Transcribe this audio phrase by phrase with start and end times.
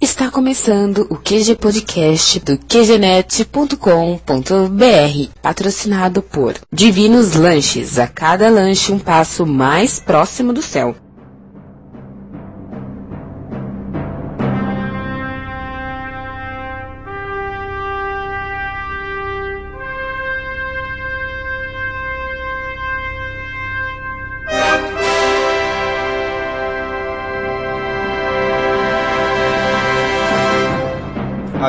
[0.00, 8.98] Está começando o QG Podcast do QGNet.com.br, patrocinado por Divinos Lanches, a cada lanche um
[8.98, 10.96] passo mais próximo do céu.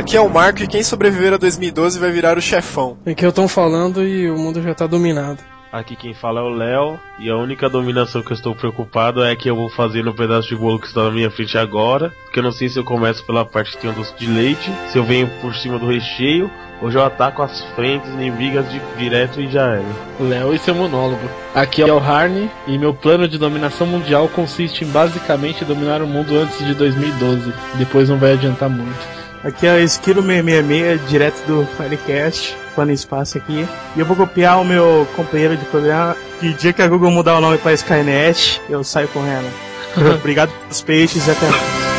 [0.02, 2.98] Aqui é o Marco e quem sobreviver a 2012 vai virar o chefão.
[3.06, 5.38] Aqui eu tô falando e o mundo já tá dominado.
[5.72, 9.36] Aqui quem fala é o Léo, e a única dominação que eu estou preocupado é
[9.36, 12.40] que eu vou fazer no pedaço de bolo que está na minha frente agora, porque
[12.40, 14.98] eu não sei se eu começo pela parte que tem o doce de leite, se
[14.98, 16.50] eu venho por cima do recheio,
[16.82, 19.86] ou já ataco as frentes inimigas de direto e já era.
[20.20, 21.30] Léo e seu monólogo.
[21.54, 26.08] Aqui é o Harney, e meu plano de dominação mundial consiste em basicamente dominar o
[26.08, 29.22] mundo antes de 2012, depois não vai adiantar muito.
[29.44, 33.68] Aqui é o Esquilo 666, direto do Firecast, plano espaço aqui.
[33.96, 37.38] E eu vou copiar o meu companheiro de programa, que dia que a Google mudar
[37.38, 39.50] o nome para Skynet, eu saio correndo.
[40.16, 41.91] Obrigado pelos peixes e até mais.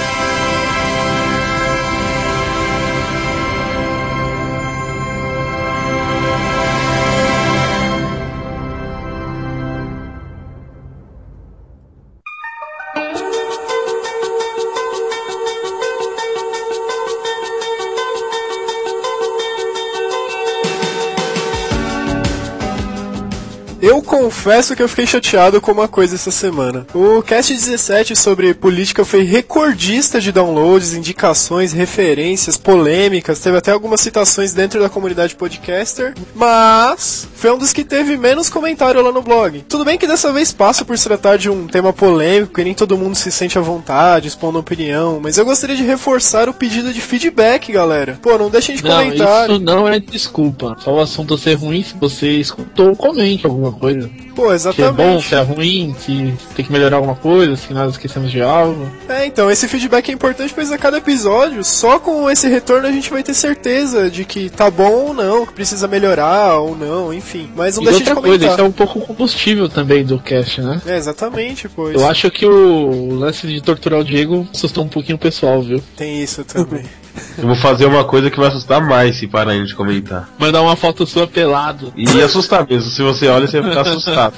[24.42, 26.84] Confesso que eu fiquei chateado com uma coisa essa semana.
[26.92, 34.00] O Cast 17 sobre política foi recordista de downloads, indicações, referências, polêmicas, teve até algumas
[34.00, 39.22] citações dentro da comunidade podcaster, mas foi um dos que teve menos comentário lá no
[39.22, 39.64] blog.
[39.68, 42.74] Tudo bem que dessa vez passa por se tratar de um tema polêmico e nem
[42.74, 46.92] todo mundo se sente à vontade, expondo opinião, mas eu gostaria de reforçar o pedido
[46.92, 48.18] de feedback, galera.
[48.20, 49.48] Pô, não deixem de Não, comentar.
[49.48, 50.74] isso não é desculpa.
[50.80, 54.10] Só o assunto ser ruim, se você escutou, comente alguma coisa.
[54.34, 55.28] Pô, Se é bom, exatamente.
[55.28, 58.90] se é ruim, se tem que melhorar alguma coisa, se nós esquecemos de algo.
[59.08, 62.92] É, então, esse feedback é importante, pois a cada episódio, só com esse retorno a
[62.92, 67.12] gente vai ter certeza de que tá bom ou não, que precisa melhorar ou não,
[67.12, 67.50] enfim.
[67.54, 68.52] Mas não e deixa outra de coisa, comentar.
[68.52, 70.80] isso é um pouco o combustível também do cast, né?
[70.86, 71.94] É, exatamente, pois.
[71.94, 75.82] Eu acho que o lance de torturar o Diego assustou um pouquinho o pessoal, viu?
[75.96, 76.84] Tem isso também.
[77.38, 80.28] Eu vou fazer uma coisa que vai assustar mais se pararem de comentar.
[80.38, 81.92] Mandar uma foto sua pelado.
[81.96, 84.34] E assustar mesmo, se você olha, você vai ficar assustado.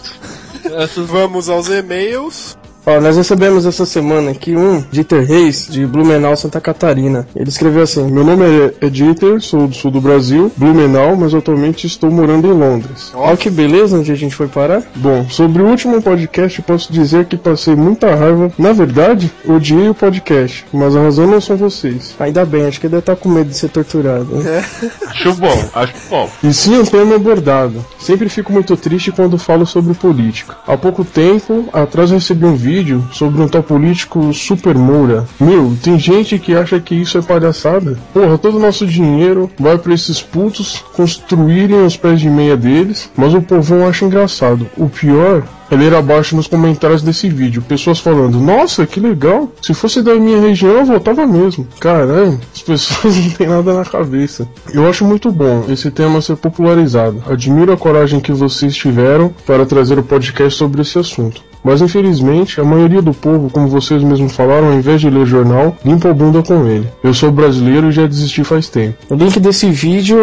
[1.06, 2.56] Vamos aos e-mails.
[2.86, 7.26] Ó, nós recebemos essa semana aqui um Dieter Reis, de Blumenau, Santa Catarina.
[7.34, 8.44] Ele escreveu assim: Meu nome
[8.78, 13.10] é Dieter, sou do sul do Brasil, Blumenau, mas atualmente estou morando em Londres.
[13.14, 14.82] Ó, que beleza onde a gente foi parar.
[14.96, 18.52] Bom, sobre o último podcast, posso dizer que passei muita raiva.
[18.58, 22.14] Na verdade, odiei o podcast, mas a razão não são vocês.
[22.20, 24.26] Ainda bem, acho que ele deve estar com medo de ser torturado.
[24.36, 24.62] né?
[25.06, 26.28] Acho bom, acho bom.
[26.42, 27.82] E sim um tema abordado.
[27.98, 30.54] Sempre fico muito triste quando falo sobre política.
[30.66, 32.73] Há pouco tempo atrás eu recebi um vídeo
[33.12, 35.24] sobre um tal político Super Moura.
[35.38, 37.98] Meu, tem gente que acha que isso é palhaçada.
[38.12, 43.10] Porra, todo o nosso dinheiro vai pra esses putos construírem os pés de meia deles,
[43.16, 44.66] mas o povão acha engraçado.
[44.76, 49.74] O pior é ler abaixo nos comentários desse vídeo, pessoas falando, nossa, que legal, se
[49.74, 51.66] fosse da minha região eu votava mesmo.
[51.80, 54.48] Caralho, as pessoas não têm nada na cabeça.
[54.72, 57.22] Eu acho muito bom esse tema ser popularizado.
[57.26, 61.42] Admiro a coragem que vocês tiveram para trazer o podcast sobre esse assunto.
[61.64, 65.76] Mas infelizmente, a maioria do povo, como vocês mesmos falaram, ao invés de ler jornal,
[65.82, 66.86] limpa a bunda com ele.
[67.02, 68.98] Eu sou brasileiro e já desisti faz tempo.
[69.08, 70.18] O link desse vídeo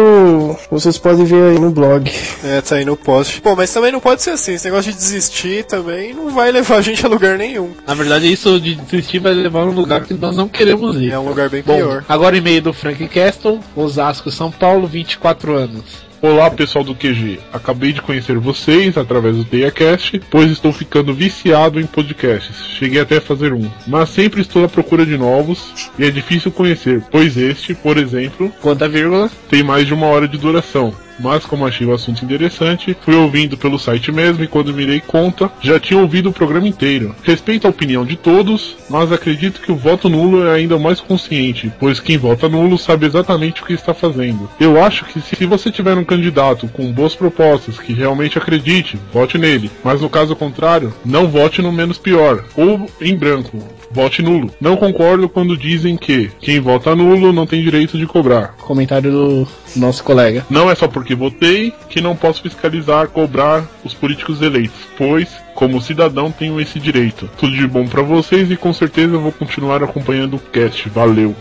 [0.70, 2.10] vocês podem ver aí no blog.
[2.44, 3.40] É, tá aí no post.
[3.40, 4.54] Pô, mas também não pode ser assim.
[4.54, 7.70] Esse negócio de desistir também não vai levar a gente a lugar nenhum.
[7.86, 11.10] Na verdade, isso de desistir vai levar a um lugar que nós não queremos ir.
[11.10, 12.04] É um lugar bem Bom, pior.
[12.08, 16.11] agora e-mail do Frank Castle, Osasco, São Paulo, 24 anos.
[16.22, 21.80] Olá pessoal do QG, acabei de conhecer vocês através do TeiaCast, pois estou ficando viciado
[21.80, 22.64] em podcasts.
[22.78, 26.52] Cheguei até a fazer um, mas sempre estou à procura de novos e é difícil
[26.52, 29.28] conhecer, pois este, por exemplo, Quanta vírgula?
[29.50, 30.94] tem mais de uma hora de duração.
[31.22, 35.00] Mas como achei o assunto interessante, fui ouvindo pelo site mesmo e quando me dei
[35.00, 37.14] conta, já tinha ouvido o programa inteiro.
[37.22, 41.72] Respeito a opinião de todos, mas acredito que o voto nulo é ainda mais consciente,
[41.78, 44.50] pois quem vota nulo sabe exatamente o que está fazendo.
[44.58, 49.38] Eu acho que se você tiver um candidato com boas propostas que realmente acredite, vote
[49.38, 49.70] nele.
[49.84, 53.62] Mas no caso contrário, não vote no menos pior, ou em branco.
[53.92, 54.50] Vote nulo.
[54.60, 58.54] Não concordo quando dizem que quem vota nulo não tem direito de cobrar.
[58.58, 60.44] Comentário do nosso colega.
[60.48, 65.28] Não é só porque votei que não posso fiscalizar, cobrar os políticos eleitos, pois
[65.62, 67.30] Como cidadão, tenho esse direito.
[67.38, 70.88] Tudo de bom pra vocês e com certeza eu vou continuar acompanhando o cast.
[70.88, 71.36] Valeu.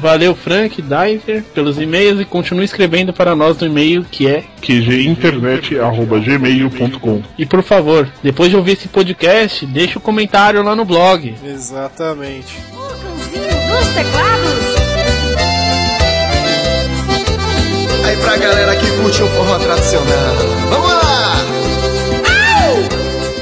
[0.00, 4.44] Valeu, Frank, Diver, pelos e-mails e continue escrevendo para nós no e-mail que é.
[4.62, 11.34] qginternet.gmail.com E por favor, depois de ouvir esse podcast, deixa o comentário lá no blog.
[11.44, 12.58] Exatamente.
[12.72, 14.56] dos teclados.
[18.06, 20.65] Aí pra galera que curte o forró tradicional.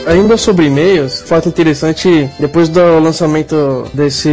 [0.06, 4.28] Ainda sobre e-mails, fato interessante, depois do lançamento desse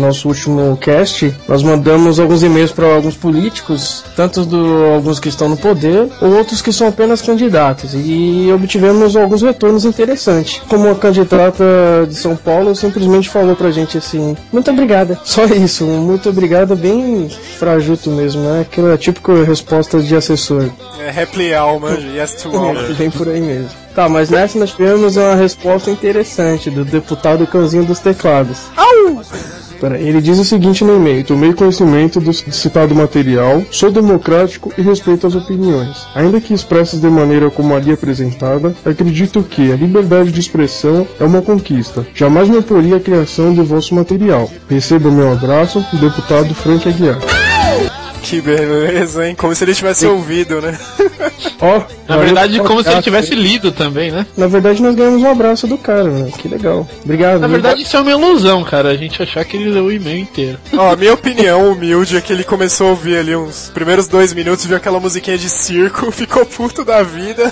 [0.00, 5.48] nosso último cast, nós mandamos alguns e-mails para alguns políticos, tanto do alguns que estão
[5.48, 10.60] no poder, ou outros que são apenas candidatos, e obtivemos alguns retornos interessantes.
[10.68, 11.64] Como a candidata
[12.08, 15.18] de São Paulo simplesmente falou pra gente assim: "Muito obrigada".
[15.24, 17.28] Só isso, muito obrigada bem
[17.58, 18.62] frajuto mesmo, né?
[18.62, 20.68] Aquela típica resposta de assessor.
[20.98, 22.06] É all, manja.
[22.08, 22.74] Yes to all.
[22.94, 23.82] Vem por aí mesmo.
[23.94, 28.58] Tá, mas nessa nós tivemos uma resposta interessante do deputado Cãozinho dos Teclados.
[29.82, 34.80] Pera, ele diz o seguinte no e-mail: Tomei conhecimento do citado material, sou democrático e
[34.80, 36.06] respeito as opiniões.
[36.14, 41.24] Ainda que expressas de maneira como ali apresentada, acredito que a liberdade de expressão é
[41.24, 42.06] uma conquista.
[42.14, 44.48] Jamais me oporia à criação de vosso material.
[44.70, 47.18] Receba meu abraço, deputado Frank Aguiar.
[48.22, 49.34] Que beleza, hein?
[49.34, 50.78] Como se ele tivesse ouvido, né?
[51.60, 54.26] Ó, Na verdade, como se ele tivesse lido também, né?
[54.36, 56.30] Na verdade, nós ganhamos um abraço do cara, né?
[56.38, 56.88] Que legal.
[57.04, 57.40] Obrigado.
[57.40, 58.90] Na verdade, isso é uma ilusão, cara.
[58.90, 60.58] A gente achar que ele leu o e-mail inteiro.
[60.74, 64.32] Ó, a minha opinião humilde é que ele começou a ouvir ali uns primeiros dois
[64.32, 67.50] minutos, viu aquela musiquinha de circo, ficou puto da vida,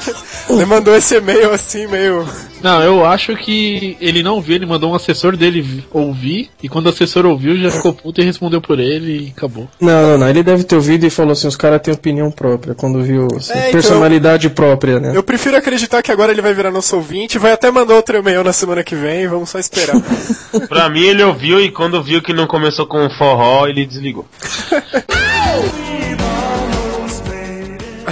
[0.48, 2.26] ele mandou esse e-mail assim, meio.
[2.62, 6.68] Não, eu acho que ele não viu, ele mandou um assessor dele vi- ouvir, e
[6.68, 9.66] quando o assessor ouviu, já ficou puto e respondeu por ele e acabou.
[9.80, 10.28] Não, não, não.
[10.28, 13.52] Ele deve ter ouvido e falou assim: os caras têm opinião própria quando viu assim,
[13.52, 15.12] É, então- personalidade própria, né?
[15.14, 18.42] Eu prefiro acreditar que agora ele vai virar nosso ouvinte, vai até mandar outro e-mail
[18.44, 19.96] na semana que vem, vamos só esperar.
[20.68, 24.26] Pra mim, ele ouviu e quando viu que não começou com forró, ele desligou.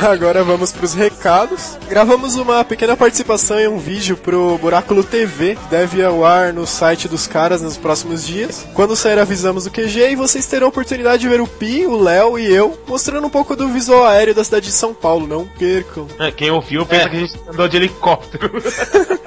[0.02, 1.76] Agora vamos pros recados.
[1.88, 6.66] Gravamos uma pequena participação em um vídeo pro Buráculo TV, que deve ao ar no
[6.66, 8.66] site dos caras nos próximos dias.
[8.74, 12.00] Quando sair, avisamos o QG e vocês terão a oportunidade de ver o Pi, o
[12.00, 15.26] Léo e eu mostrando um pouco do visual aéreo da cidade de São Paulo.
[15.26, 16.06] Não percam.
[16.18, 18.50] É, quem ouviu pensa que a gente andou de helicóptero.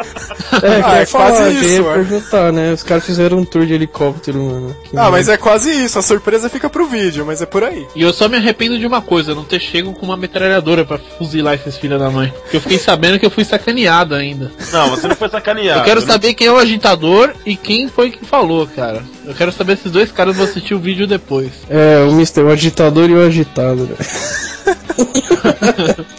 [0.62, 2.74] É, Ah, é falar, quase isso, perguntar, né?
[2.74, 4.76] Os caras fizeram um tour de helicóptero, mano.
[4.84, 5.98] Que Ah, mas é quase isso.
[5.98, 7.88] A surpresa fica pro vídeo, mas é por aí.
[7.96, 10.98] E eu só me arrependo de uma coisa, não ter chego com uma metralhadora pra
[10.98, 12.34] fuzilar esses filhos da mãe.
[12.42, 14.52] Porque eu fiquei sabendo que eu fui sacaneado ainda.
[14.72, 15.80] Não, você não foi sacaneado.
[15.80, 16.08] Eu quero né?
[16.08, 19.04] saber quem é o agitador e quem foi que falou, cara.
[19.26, 21.52] Eu quero saber esses dois caras vão assistir o vídeo depois.
[21.70, 23.96] É, o Mister, o agitador e o agitado, né?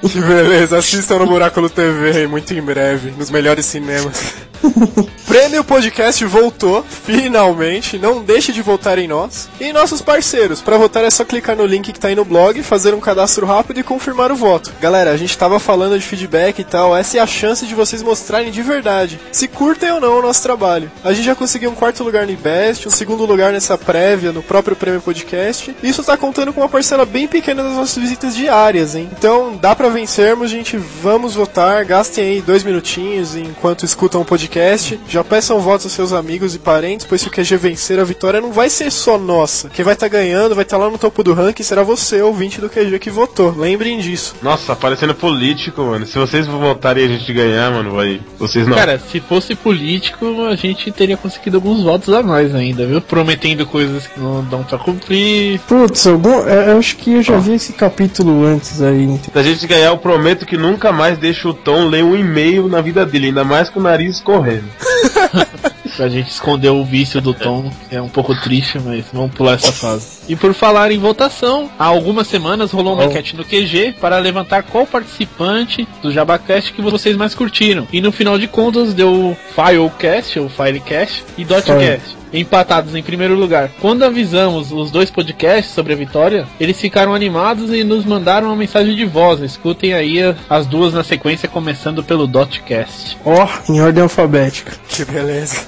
[0.00, 4.34] Que beleza, assistam no Buráculo TV aí, muito em breve, nos melhores cinemas.
[5.26, 7.98] Prêmio Podcast voltou, finalmente.
[7.98, 9.48] Não deixe de votar em nós.
[9.60, 10.60] E em nossos parceiros.
[10.60, 13.46] Para votar é só clicar no link que tá aí no blog, fazer um cadastro
[13.46, 14.72] rápido e confirmar o voto.
[14.80, 16.96] Galera, a gente tava falando de feedback e tal.
[16.96, 20.42] Essa é a chance de vocês mostrarem de verdade se curtem ou não o nosso
[20.42, 20.90] trabalho.
[21.02, 24.42] A gente já conseguiu um quarto lugar no IBEST, um segundo lugar nessa prévia no
[24.42, 25.74] próprio Prêmio Podcast.
[25.82, 29.08] E isso tá contando com uma parcela bem pequena das nossas visitas diárias, hein?
[29.16, 30.76] Então dá pra vencermos, gente.
[30.76, 31.84] Vamos votar.
[31.84, 34.51] Gastem aí dois minutinhos enquanto escutam o podcast.
[35.08, 38.40] Já peçam votos aos seus amigos e parentes, pois se o QG vencer, a vitória
[38.40, 39.68] não vai ser só nossa.
[39.70, 42.68] Quem vai estar ganhando, vai estar lá no topo do ranking, será você, ouvinte do
[42.68, 43.54] QG, que votou.
[43.56, 44.34] Lembrem disso.
[44.42, 46.06] Nossa, parecendo político, mano.
[46.06, 48.20] Se vocês votarem e a gente ganhar, mano, vai.
[48.38, 48.76] Vocês não.
[48.76, 53.00] Cara, se fosse político, a gente teria conseguido alguns votos a mais ainda, viu?
[53.00, 55.60] Prometendo coisas que não dão pra cumprir.
[55.60, 59.18] Putz, algum, é, eu acho que eu já vi esse capítulo antes aí.
[59.32, 62.68] Se a gente ganhar, eu prometo que nunca mais deixo o Tom ler um e-mail
[62.68, 64.41] na vida dele, ainda mais com o nariz correndo.
[65.96, 69.54] Pra gente esconder o vício do Tom, que é um pouco triste, mas vamos pular
[69.54, 70.20] essa fase.
[70.26, 74.62] E por falar em votação, há algumas semanas rolou uma enquete no QG para levantar
[74.62, 77.86] qual participante do Jabacast que vocês mais curtiram.
[77.92, 82.21] E no final de contas deu Filecast, ou Filecast, e Dotcast.
[82.32, 83.70] Empatados em primeiro lugar.
[83.80, 88.56] Quando avisamos os dois podcasts sobre a vitória, eles ficaram animados e nos mandaram uma
[88.56, 89.40] mensagem de voz.
[89.40, 93.18] Escutem aí as duas na sequência, começando pelo Dotcast.
[93.24, 94.72] Ó, em ordem alfabética.
[94.88, 95.66] Que beleza.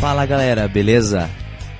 [0.00, 1.30] Fala galera, beleza?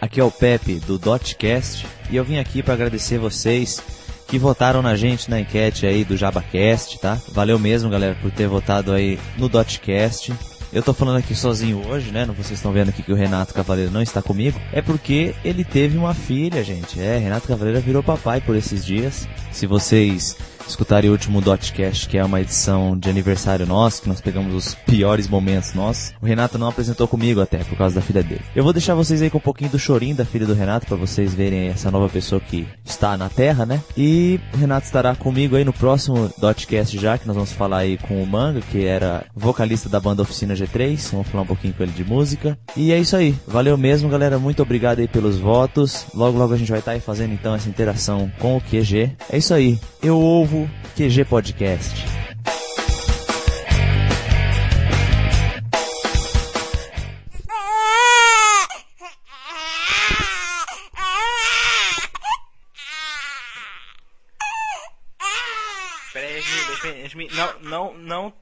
[0.00, 3.82] Aqui é o Pepe do Dotcast e eu vim aqui para agradecer vocês
[4.26, 7.18] que votaram na gente na enquete aí do JabaCast, tá?
[7.32, 10.32] Valeu mesmo, galera, por ter votado aí no Dotcast.
[10.72, 12.24] eu tô falando aqui sozinho hoje, né?
[12.24, 15.64] Não vocês estão vendo aqui que o Renato Cavaleiro não está comigo, é porque ele
[15.64, 17.00] teve uma filha, gente.
[17.00, 19.28] É, Renato Cavaleiro virou papai por esses dias.
[19.52, 24.20] Se vocês escutarem o último Dotcast, que é uma edição de aniversário nosso, que nós
[24.20, 26.12] pegamos os piores momentos nossos.
[26.20, 28.42] O Renato não apresentou comigo até, por causa da filha dele.
[28.54, 30.96] Eu vou deixar vocês aí com um pouquinho do chorinho da filha do Renato, para
[30.96, 33.82] vocês verem essa nova pessoa que está na Terra, né?
[33.96, 37.98] E o Renato estará comigo aí no próximo Dotcast já, que nós vamos falar aí
[37.98, 41.10] com o Manga, que era vocalista da banda Oficina G3.
[41.12, 42.58] Vamos falar um pouquinho com ele de música.
[42.76, 43.34] E é isso aí.
[43.46, 44.38] Valeu mesmo, galera.
[44.38, 46.06] Muito obrigado aí pelos votos.
[46.14, 49.12] Logo, logo a gente vai estar aí fazendo então essa interação com o QG.
[49.30, 49.78] É isso aí.
[50.02, 50.53] Eu ouvo
[50.96, 52.04] QG Podcast.
[67.34, 68.32] Não, não, não,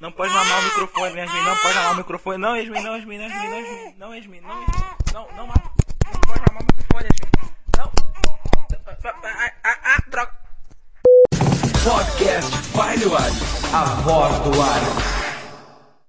[0.00, 3.18] não pode mamar o microfone, Yasmin, não pode mamar o microfone, não, Yasmin, não, Yasmin,
[3.18, 4.66] não, Yasmin, não, Yasmin, não, Yasmin, não,
[5.12, 5.72] não, não, mama,
[6.12, 7.30] não pode mamar o microfone, Yasmin,
[7.76, 7.92] não,
[9.24, 10.27] ah, ah, ah, droga.
[11.88, 13.32] Podcast Firewire,
[13.72, 15.18] a voz do ar.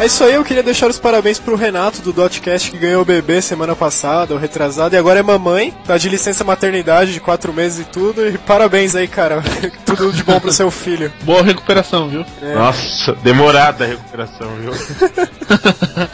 [0.00, 3.04] É isso aí, eu queria deixar os parabéns pro Renato do Dotcast que ganhou o
[3.04, 7.52] bebê semana passada, ou retrasado, e agora é mamãe, tá de licença maternidade de quatro
[7.52, 9.42] meses e tudo, e parabéns aí, cara.
[9.84, 11.12] tudo de bom pro seu filho.
[11.22, 12.24] Boa recuperação, viu?
[12.40, 12.54] É.
[12.54, 14.72] Nossa, demorada a recuperação, viu?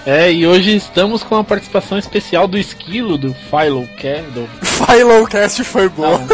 [0.06, 5.88] É, e hoje estamos com a participação especial do Esquilo, do Philocast, do, Philocast foi
[5.88, 6.24] bom.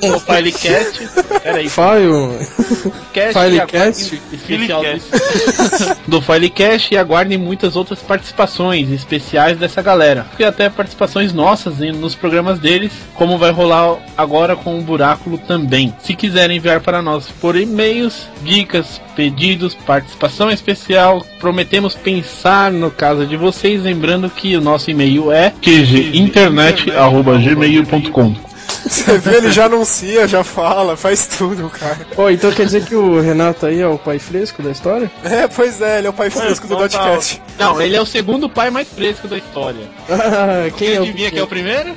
[0.00, 1.08] do Filecast.
[1.42, 2.98] Peraí, File.
[3.12, 4.22] Cast Filecast?
[4.32, 10.26] e especial do, do Filecast e aguardem muitas outras participações especiais dessa galera.
[10.38, 15.38] E até participações nossas em- nos programas deles, como vai rolar agora com o Buráculo
[15.38, 15.94] também.
[16.00, 23.26] Se quiserem enviar para nós por e-mails, dicas, pedidos, participação especial, prometemos pensar no caso
[23.26, 30.44] de vocês, lembrando que o nosso e-mail é qginternet.gmail.com Você vê, ele já anuncia, já
[30.44, 32.06] fala, faz tudo, cara.
[32.16, 35.10] Oh, então quer dizer que o Renato aí é o pai fresco da história?
[35.24, 37.42] É, pois é, ele é o pai fresco do Dotcast.
[37.58, 39.88] Não, ele é o segundo pai mais fresco da história.
[40.10, 41.94] Ah, quem é o adivinha que é o primeiro?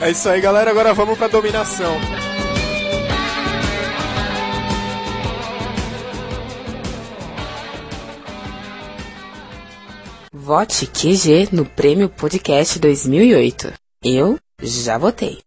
[0.00, 1.96] É isso aí, galera, agora vamos pra dominação.
[10.32, 13.81] Vote QG no Prêmio Podcast 2008.
[14.04, 15.38] Eu já votei.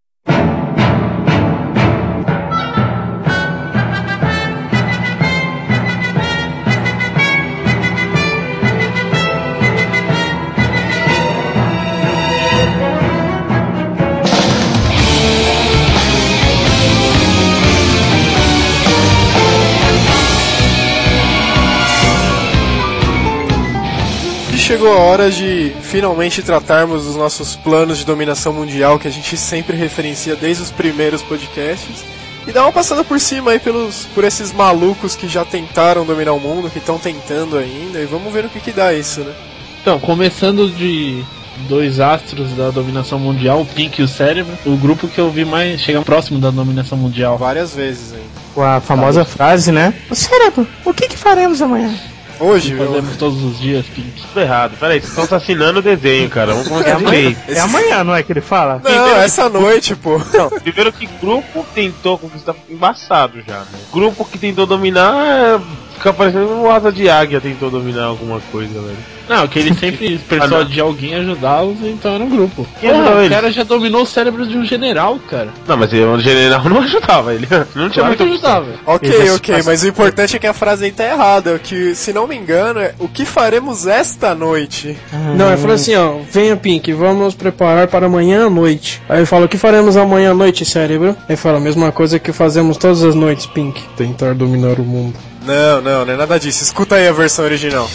[24.66, 29.38] Chegou a hora de finalmente tratarmos os nossos planos de dominação mundial que a gente
[29.38, 32.04] sempre referencia desde os primeiros podcasts.
[32.48, 36.34] E dar uma passada por cima aí pelos, por esses malucos que já tentaram dominar
[36.34, 39.36] o mundo, que estão tentando ainda, e vamos ver no que, que dá isso, né?
[39.84, 41.24] Então, começando de
[41.70, 45.46] dois astros da dominação mundial, o Pink e o Cérebro, o grupo que eu vi
[45.46, 47.38] mais chegar próximo da dominação mundial.
[47.38, 48.26] Várias vezes aí.
[48.56, 49.94] Com a famosa frase, né?
[50.10, 51.94] O cérebro, o que que faremos amanhã?
[52.40, 54.22] Hoje, que fazemos todos os dias, Pink.
[54.28, 54.78] Tudo errado.
[54.80, 56.54] Peraí, vocês estão assassinando o desenho, cara.
[56.54, 57.40] Vamos É começar amanhã, direito.
[57.50, 58.82] é amanhã, não é que ele fala?
[58.84, 60.20] Não, essa noite, pô.
[60.34, 63.80] Não, primeiro que grupo tentou conquistar embaçado já, né?
[63.92, 65.60] Grupo que tentou dominar é,
[65.96, 69.15] fica parecendo um asa de águia tentou dominar alguma coisa, velho.
[69.28, 70.70] Não, que ele sempre precisou Ah, não.
[70.70, 72.68] de alguém ajudá-los, então era um grupo.
[72.80, 73.30] Porra, o ele?
[73.34, 75.50] cara já dominou o cérebro de um general, cara.
[75.68, 77.48] Não, mas o general não ajudava ele.
[77.76, 78.68] Não tinha Claro que muito ajudava.
[78.86, 81.60] Ok, Ele ok, mas o importante é que a frase aí tá errada.
[81.60, 84.96] Que, se não me engano, é o que faremos esta noite?
[85.36, 89.02] Não, ele falou assim, ó, venha Pink, vamos preparar para amanhã à noite.
[89.10, 91.16] Aí eu falo, o que faremos amanhã à noite, cérebro?
[91.28, 93.82] Ele fala, a mesma coisa que fazemos todas as noites, Pink.
[93.98, 95.16] Tentar dominar o mundo.
[95.46, 96.64] Não, não, não é nada disso.
[96.64, 97.88] Escuta aí a versão original.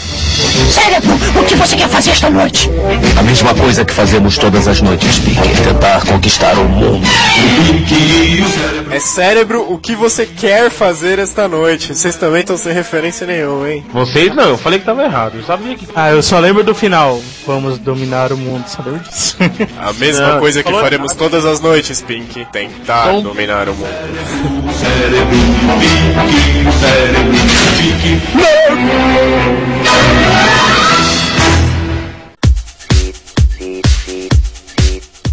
[0.71, 2.69] Cérebro, o que você quer fazer esta noite?
[3.17, 5.61] A mesma coisa que fazemos todas as noites, Pink.
[5.63, 7.05] Tentar conquistar o mundo.
[8.91, 11.93] É cérebro, o que você quer fazer esta noite?
[11.95, 13.85] Vocês também estão sem referência nenhuma, hein?
[13.93, 15.37] Vocês não, eu falei que tava errado.
[15.37, 15.87] Eu sabia que.
[15.95, 17.21] Ah, eu só lembro do final.
[17.47, 19.37] Vamos dominar o mundo, só lembro disso.
[19.79, 22.45] A mesma Não, coisa que faremos todas as noites, Pink.
[22.51, 23.89] Tentar Então- dominar o mundo.
[27.81, 28.81] Magic Nerd!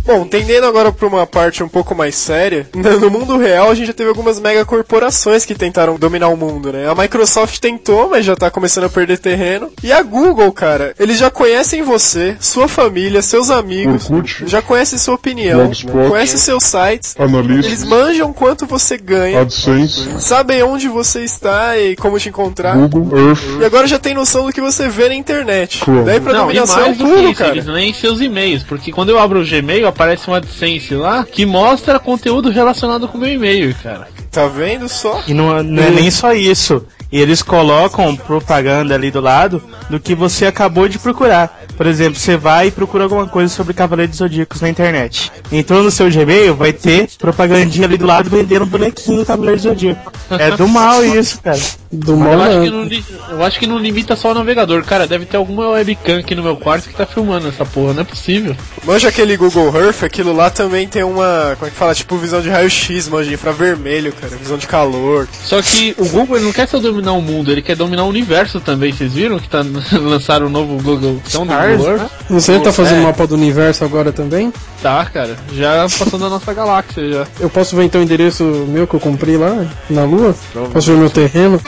[0.09, 3.89] Bom, tendendo agora para uma parte um pouco mais séria, no mundo real a gente
[3.89, 6.89] já teve algumas megacorporações que tentaram dominar o mundo, né?
[6.89, 9.71] A Microsoft tentou, mas já tá começando a perder terreno.
[9.85, 14.45] E a Google, cara, eles já conhecem você, sua família, seus amigos, Orkut.
[14.47, 16.09] já conhecem sua opinião, Blogspot.
[16.09, 17.67] conhecem seus sites, Analista.
[17.67, 20.09] eles manjam quanto você ganha, AdSense.
[20.21, 22.75] sabem onde você está e como te encontrar.
[22.89, 23.43] Google Earth.
[23.61, 25.81] E agora já tem noção do que você vê na internet.
[25.85, 26.05] Claro.
[26.05, 27.51] Daí pra Não, dominação é mais do que tudo, isso, cara.
[27.51, 31.45] eles leem seus e-mails, porque quando eu abro o Gmail aparece um AdSense lá que
[31.45, 34.07] mostra conteúdo relacionado com o meu e-mail, cara.
[34.31, 35.23] Tá vendo só?
[35.27, 36.85] E não, não é nem só isso.
[37.11, 41.63] Eles colocam propaganda ali do lado do que você acabou de procurar.
[41.75, 45.33] Por exemplo, você vai e procura alguma coisa sobre Cavaleiros Zodíacos na internet.
[45.51, 50.13] Entrou no seu Gmail, vai ter propagandinha ali do lado vendendo bonequinho do Cavaleiro Zodíaco.
[50.39, 51.59] É do mal isso, cara.
[51.91, 52.65] Do mal eu, acho não.
[52.65, 55.07] que não, li- eu acho que não limita só o navegador, cara.
[55.07, 58.05] Deve ter alguma webcam aqui no meu quarto que tá filmando essa porra, não é
[58.05, 58.55] possível.
[58.85, 62.43] Manja aquele Google Earth, aquilo lá também tem uma, como é que fala, tipo visão
[62.43, 65.27] de raio-x, manja, infravermelho, cara, visão de calor.
[65.45, 68.61] Só que o Google não quer só dominar o mundo, ele quer dominar o universo
[68.61, 68.93] também.
[68.93, 69.65] Vocês viram que tá
[70.01, 71.47] lançaram o novo Google Stars,
[71.79, 72.01] Google né?
[72.03, 72.11] Earth?
[72.31, 73.03] Você tá fazendo É.
[73.05, 74.53] mapa do universo agora também?
[74.83, 75.37] Tá, cara.
[75.55, 77.27] Já passando a nossa galáxia já.
[77.41, 80.35] Eu posso ver então o endereço meu que eu comprei lá na Lua?
[80.73, 81.61] Posso ver meu terreno?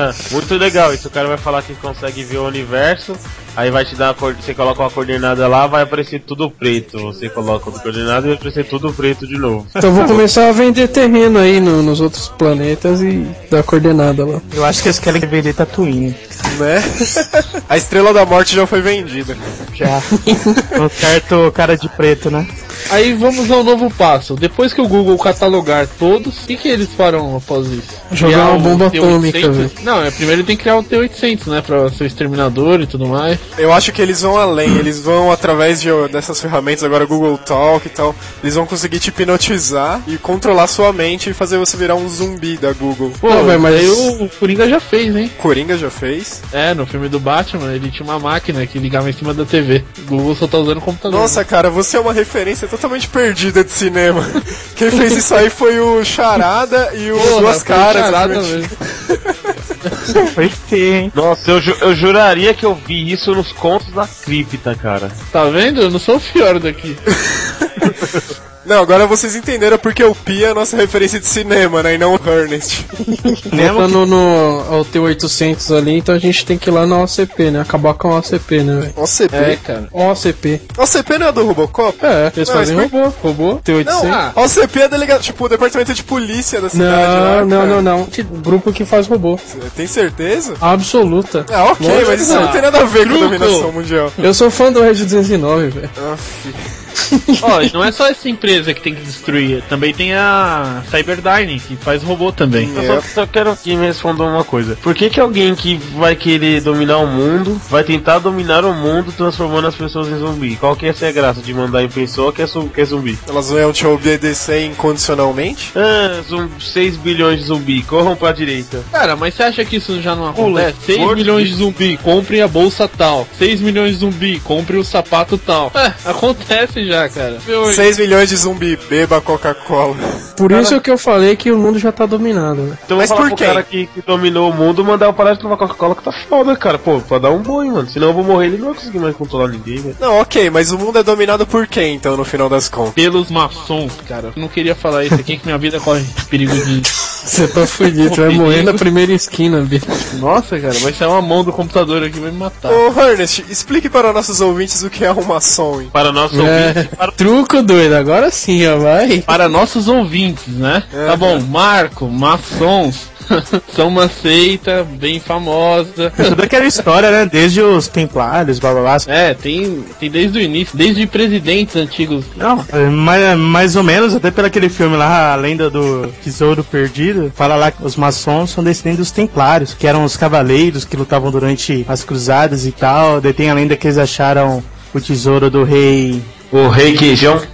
[0.00, 1.08] Ah, muito legal isso.
[1.08, 3.14] O cara vai falar que consegue ver o universo,
[3.56, 4.34] aí vai te dar a cor.
[4.34, 6.98] Você coloca uma coordenada lá, vai aparecer tudo preto.
[7.12, 9.66] Você coloca outra coordenada e vai aparecer tudo preto de novo.
[9.74, 14.24] Então eu vou começar a vender terreno aí no- nos outros planetas e dar coordenada
[14.24, 14.40] lá.
[14.54, 16.14] Eu acho que eles querem vender Tatooine.
[16.58, 16.82] Né?
[17.68, 19.36] A estrela da morte já foi vendida.
[19.74, 20.00] Já.
[20.80, 22.46] Um certo cara de preto, né?
[22.90, 24.34] Aí vamos ao novo passo.
[24.34, 28.00] Depois que o Google catalogar todos, o que, que eles farão após isso?
[28.12, 28.98] Jogar Criar uma um bomba T800?
[28.98, 29.70] atômica, velho.
[29.82, 31.62] Não, é primeiro ele tem que criar o T800, né?
[31.64, 33.38] Pra ser exterminador e tudo mais.
[33.58, 37.86] Eu acho que eles vão além, eles vão através de, dessas ferramentas, agora Google Talk
[37.86, 41.94] e tal, eles vão conseguir te hipnotizar e controlar sua mente e fazer você virar
[41.94, 43.12] um zumbi da Google.
[43.20, 45.30] Pô, Não, velho, mas aí o Coringa já fez, hein?
[45.38, 46.42] Coringa já fez.
[46.52, 49.84] É, no filme do Batman, ele tinha uma máquina que ligava em cima da TV.
[49.98, 51.18] O Google só tá usando o computador.
[51.20, 54.24] Nossa, cara, você é uma referência totalmente perdida de cinema.
[54.76, 58.02] Quem fez isso aí foi o Charada e o Porra, Duas foi Caras.
[58.04, 58.40] charada né?
[58.40, 58.68] mesmo.
[60.34, 61.12] Foi feio, hein?
[61.14, 65.10] Nossa, eu, ju- eu juraria que eu vi isso nos contos da cripta, cara.
[65.32, 65.80] Tá vendo?
[65.80, 66.96] Eu não sou o pior daqui.
[68.62, 71.94] Não, agora vocês entenderam porque o Pi é a nossa referência de cinema, né?
[71.94, 72.84] E não o Ernest.
[73.72, 77.62] Voltando no, ao T800 ali, então a gente tem que ir lá na OCP, né?
[77.62, 78.92] Acabar com a OCP, né, velho?
[78.96, 79.34] OCP.
[79.34, 79.88] É, cara.
[79.90, 80.60] OCP.
[80.76, 81.98] OCP não é do Robocop?
[82.04, 83.12] É, eles Não, fazem mas robô.
[83.22, 83.84] Robô, T800.
[83.86, 84.32] Não, Ah.
[84.36, 86.90] OCP é delegado, tipo, o departamento de polícia da cidade.
[86.92, 87.66] lá, Não, não, cara.
[87.66, 88.04] não, não.
[88.04, 89.38] Que Grupo que faz robô.
[89.74, 90.54] Tem certeza?
[90.60, 91.46] Absoluta.
[91.50, 92.42] Ah, ok, Lógico mas que isso não.
[92.42, 94.12] não tem nada a ver com a dominação mundial.
[94.18, 95.90] Eu sou fã do Red 209, velho.
[96.12, 96.44] Aff.
[97.42, 101.58] Ó, e não é só essa empresa que tem que destruir, também tem a Cyberdyne,
[101.60, 102.70] que faz robô também.
[102.74, 104.76] Eu só, só quero que me respondam uma coisa.
[104.82, 109.12] Por que, que alguém que vai querer dominar o mundo vai tentar dominar o mundo
[109.12, 110.56] transformando as pessoas em zumbi?
[110.56, 113.18] Qual que é essa graça de mandar em pessoa que é, su- que é zumbi?
[113.28, 115.72] Elas vão te obedecer incondicionalmente?
[115.76, 118.82] Ah, zum, 6 bilhões de zumbi, corram pra direita.
[118.92, 120.72] Cara, mas você acha que isso já não acontece?
[120.72, 123.26] Pula, 6 gordo, milhões de zumbi, compre a bolsa tal.
[123.38, 125.70] 6 milhões de zumbi, compre o sapato tal.
[125.74, 127.38] É, acontece já, cara.
[127.72, 129.96] 6 milhões de zumbi, beba Coca-Cola.
[130.36, 132.78] Por isso que eu falei que o mundo já tá dominado, né?
[132.84, 133.44] Então Mas por quê?
[133.44, 136.56] cara que, que dominou o mundo mandar eu parar de tomar Coca-Cola que tá foda,
[136.56, 136.78] cara.
[136.78, 137.88] Pô, pra dar um boi, mano.
[137.88, 139.96] Senão eu vou morrer ele não vai conseguir mais controlar ninguém, velho.
[140.00, 142.94] Não, ok, mas o mundo é dominado por quem, então, no final das contas?
[142.94, 144.32] Pelos maçons, cara.
[144.34, 146.82] Eu não queria falar isso aqui que minha vida corre perigo de.
[147.30, 149.86] Você tá fudido, vai morrer na primeira esquina, bicho.
[150.18, 152.72] Nossa, cara, vai sair uma mão do computador aqui e vai me matar.
[152.72, 155.80] Ô, Ernest, explique para nossos ouvintes o que é um maçom.
[155.80, 155.90] hein?
[155.92, 156.96] Para nossos É, ouvintes.
[156.98, 159.20] Para, truco doido, agora sim, ó, vai.
[159.22, 160.82] para nossos ouvintes, né?
[161.06, 163.08] Tá bom, Marco, maçons.
[163.74, 166.12] São uma seita bem famosa.
[166.18, 167.28] É toda aquela história, né?
[167.30, 168.96] Desde os templários, blá blá blá.
[169.06, 172.24] É, tem, tem desde o início, desde presidentes antigos.
[172.36, 177.32] Não, mais, mais ou menos, até pelo aquele filme lá, A Lenda do Tesouro Perdido,
[177.34, 181.30] fala lá que os maçons são descendentes dos templários, que eram os cavaleiros que lutavam
[181.30, 183.20] durante as cruzadas e tal.
[183.20, 184.62] Daí tem a lenda que eles acharam
[184.92, 186.20] o tesouro do rei.
[186.50, 187.40] O rei queijão.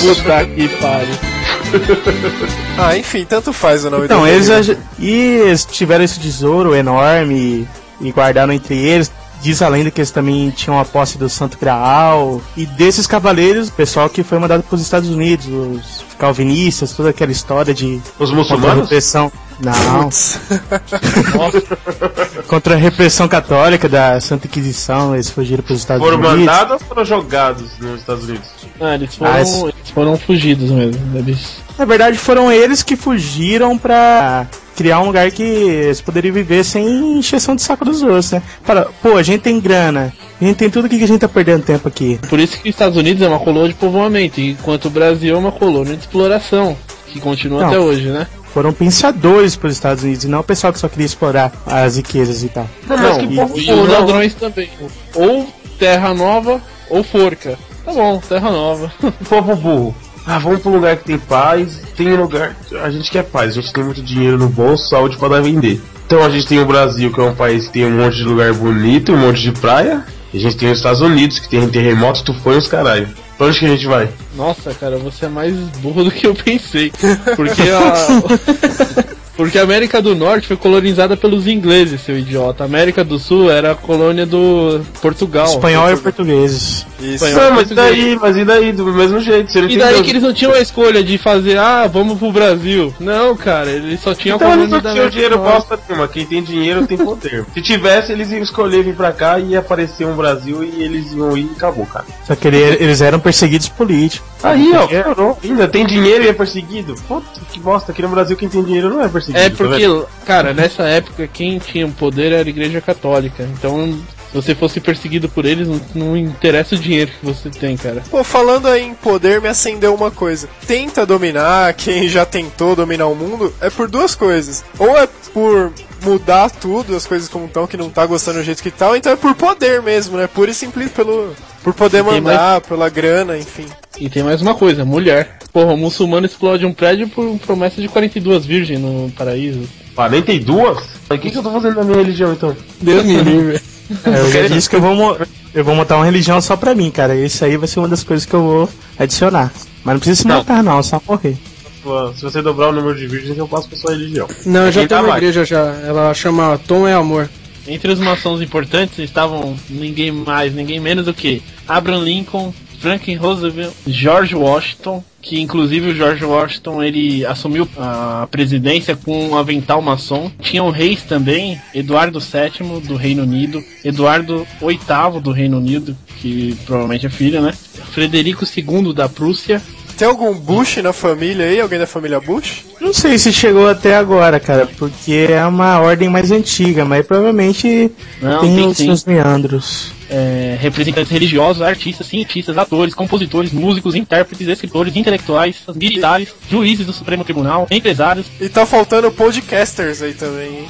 [0.00, 1.29] Puta que pariu.
[2.78, 4.58] Ah, enfim, tanto faz o nome Então, do eles rei.
[4.58, 7.66] ach- e eles tiveram esse tesouro enorme
[8.00, 9.10] e, e guardaram entre eles.
[9.42, 12.42] Diz a lenda que eles também tinham a posse do Santo Graal.
[12.56, 17.08] E desses cavaleiros, o pessoal que foi mandado para os Estados Unidos, os calvinistas, toda
[17.10, 18.82] aquela história de Os contra a muçulmanos?
[18.82, 19.32] repressão.
[19.62, 20.08] Não.
[22.48, 26.38] contra a repressão católica da Santa Inquisição, eles fugiram para os Estados Foram Unidos.
[26.38, 28.48] mandados ou foram jogados nos Estados Unidos?
[28.80, 31.00] Ah, eles foram, Ah, esse- eles foram fugidos mesmo.
[31.18, 31.56] Eles...
[31.78, 37.18] Na verdade, foram eles que fugiram pra criar um lugar que eles poderiam viver sem
[37.18, 38.42] encheção de saco dos outros, né?
[38.62, 41.28] Fala, pô, a gente tem grana, a gente tem tudo o que a gente tá
[41.28, 42.18] perdendo tempo aqui.
[42.28, 45.38] Por isso que os Estados Unidos é uma colônia de povoamento, enquanto o Brasil é
[45.38, 46.76] uma colônia de exploração,
[47.08, 47.68] que continua Não.
[47.68, 48.26] até hoje, né?
[48.54, 52.42] Foram pensadores pros Estados Unidos, e não o pessoal que só queria explorar as riquezas
[52.42, 52.68] e tal.
[52.88, 53.86] Não, mas que e, povo e os não.
[53.86, 54.68] ladrões também.
[55.14, 55.46] Ou
[55.78, 57.56] terra nova, ou forca.
[57.90, 58.92] Tá bom, terra nova.
[59.28, 59.94] Povo burro.
[60.24, 61.82] Ah, vamos um lugar que tem paz.
[61.96, 62.56] Tem lugar.
[62.84, 65.80] A gente quer paz, a gente tem muito dinheiro no bolso, saúde pra dar vender.
[66.06, 68.24] Então a gente tem o Brasil, que é um país que tem um monte de
[68.24, 70.04] lugar bonito, um monte de praia.
[70.32, 73.08] E a gente tem os Estados Unidos, que tem terremoto, tufão e os caralho.
[73.36, 74.08] Pra onde que a gente vai?
[74.36, 76.92] Nossa, cara, você é mais burro do que eu pensei.
[77.34, 79.10] Porque a.
[79.40, 82.62] Porque a América do Norte foi colonizada pelos ingleses, seu idiota.
[82.62, 85.46] A América do Sul era a colônia do Portugal.
[85.46, 86.86] Espanhol e portugueses.
[87.00, 87.24] Isso.
[87.24, 88.04] Espanhol Não, e mas e português.
[88.04, 88.18] daí?
[88.20, 88.72] Mas e daí?
[88.72, 89.58] Do mesmo jeito.
[89.58, 92.92] Não E daí que eles não tinham a escolha de fazer, ah, vamos pro Brasil.
[93.00, 96.06] Não, cara, eles só tinham Então a eles colônia não da tinham dinheiro bosta nenhuma.
[96.08, 97.46] Quem tem dinheiro tem poder.
[97.54, 101.12] Se tivesse, eles iam escolher vir pra cá e ia aparecer um Brasil e eles
[101.14, 102.04] iam ir e acabou, cara.
[102.26, 104.28] Só que ele- eles eram perseguidos políticos.
[104.42, 105.38] Aí, ó, piorou.
[105.42, 106.94] Ainda tem dinheiro e é perseguido.
[107.08, 107.92] Puta, que bosta.
[107.92, 109.29] Aqui no Brasil quem tem dinheiro não é perseguido.
[109.34, 110.08] É tá porque, vendo?
[110.24, 113.42] cara, nessa época quem tinha o poder era a igreja católica.
[113.42, 117.76] Então, se você fosse perseguido por eles, não, não interessa o dinheiro que você tem,
[117.76, 118.02] cara.
[118.10, 120.48] Pô, falando aí em poder, me acendeu uma coisa.
[120.66, 124.64] Tenta dominar, quem já tentou dominar o mundo, é por duas coisas.
[124.78, 128.62] Ou é por mudar tudo, as coisas como estão, que não tá gostando do jeito
[128.62, 130.26] que tá, ou então é por poder mesmo, né?
[130.26, 131.34] Pura e simples pelo.
[131.62, 133.66] Por poder mandar, pela grana, enfim.
[133.98, 135.38] E tem mais uma coisa, mulher.
[135.52, 139.68] Porra, o muçulmano explode um prédio por promessa de 42 virgens no paraíso.
[139.94, 140.78] 42?
[141.08, 142.56] Mas o que, que eu tô fazendo na minha religião então?
[142.80, 143.60] Deus me livre.
[144.06, 145.18] É, eu já disse que eu vou,
[145.52, 147.14] eu vou montar uma religião só pra mim, cara.
[147.16, 149.52] Isso aí vai ser uma das coisas que eu vou adicionar.
[149.84, 150.36] Mas não precisa se Não.
[150.36, 151.36] matar, não, só morrer.
[151.82, 154.28] Pô, Se você dobrar o número de virgens, eu passo pra sua religião.
[154.44, 155.22] Não, eu já tenho dá uma mais?
[155.22, 155.74] igreja já.
[155.86, 157.28] Ela chama Tom é Amor.
[157.66, 163.72] Entre os maçons importantes estavam ninguém mais, ninguém menos do que Abraham Lincoln, Franklin Roosevelt,
[163.86, 170.32] George Washington, que inclusive o George Washington ele assumiu a presidência com um avental maçom.
[170.40, 177.06] Tinham reis também, Eduardo VII do Reino Unido, Eduardo VIII do Reino Unido, que provavelmente
[177.06, 177.52] é filho, né?
[177.92, 179.60] Frederico II da Prússia,
[180.00, 181.60] Tem algum Bush na família aí?
[181.60, 182.64] Alguém da família Bush?
[182.80, 187.92] Não sei se chegou até agora, cara, porque é uma ordem mais antiga, mas provavelmente
[188.18, 189.92] Não, tem, tem os seus meandros.
[190.08, 197.22] é, representantes religiosos, artistas, cientistas, atores, compositores, músicos, intérpretes, escritores, intelectuais, militares, juízes do Supremo
[197.22, 198.24] Tribunal, empresários.
[198.40, 200.68] E tá faltando podcasters aí também, hein?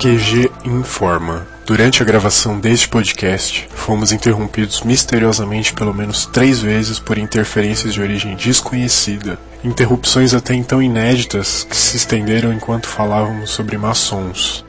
[0.00, 1.59] QG informa.
[1.70, 8.02] Durante a gravação deste podcast, fomos interrompidos misteriosamente pelo menos três vezes por interferências de
[8.02, 9.38] origem desconhecida.
[9.62, 14.64] Interrupções até então inéditas que se estenderam enquanto falávamos sobre maçons.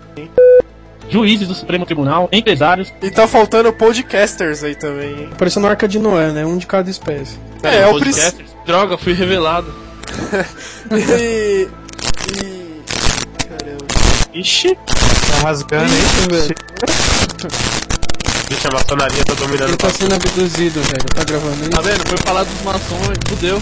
[1.10, 2.94] Juízes do Supremo Tribunal, empresários.
[3.02, 5.30] E tá faltando podcasters aí também, hein?
[5.36, 6.46] Parecendo a Arca de Noé, né?
[6.46, 7.40] Um de cada espécie.
[7.64, 8.56] É, é o podcasters.
[8.64, 9.74] Droga, fui revelado.
[11.20, 11.68] e.
[14.34, 16.28] Ixi, tá rasgando Isso, aí.
[16.28, 16.56] velho.
[18.50, 21.06] Bicho, a maçonaria tá dominando Ele tá sendo abduzido, velho.
[21.14, 21.70] Tá gravando isso?
[21.70, 22.08] Tá vendo?
[22.08, 23.62] Foi falar dos maçons, fudeu.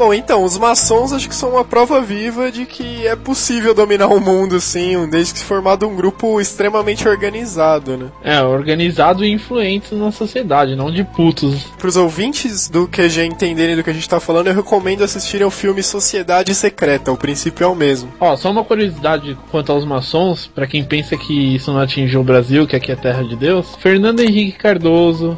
[0.00, 4.06] Bom, então, os maçons acho que são uma prova viva de que é possível dominar
[4.06, 8.06] o mundo, sim, desde que se formado um grupo extremamente organizado, né?
[8.24, 11.64] É, organizado e influente na sociedade, não de putos.
[11.76, 15.44] Para os ouvintes do QG entenderem do que a gente tá falando, eu recomendo assistirem
[15.44, 18.10] ao filme Sociedade Secreta, o princípio é o mesmo.
[18.18, 22.24] Ó, só uma curiosidade quanto aos maçons, pra quem pensa que isso não atingiu o
[22.24, 25.36] Brasil, que aqui é terra de Deus, Fernando Henrique Cardoso,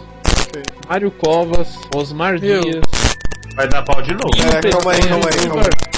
[0.88, 3.12] Mário Covas, Osmar Dias.
[3.55, 4.29] Vai dar pau de novo.
[4.37, 5.93] É, calma aí, calma aí, calma aí.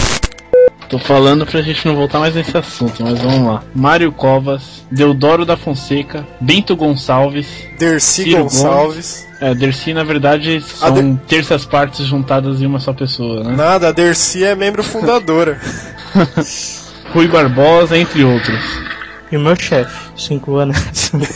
[0.88, 3.62] Tô falando pra gente não voltar mais nesse assunto, mas vamos lá.
[3.75, 9.27] Mário Covas, Deodoro da Fonseca, Bento Gonçalves, Dercy Ciro Gonçalves.
[9.27, 9.35] Gomes.
[9.40, 13.57] É, Dercy, na verdade, são terças partes juntadas em uma só pessoa, né?
[13.57, 15.59] Nada, a Dercy é membro fundadora.
[17.12, 18.61] Rui Barbosa, entre outros.
[19.33, 20.77] E o meu chefe, cinco anos.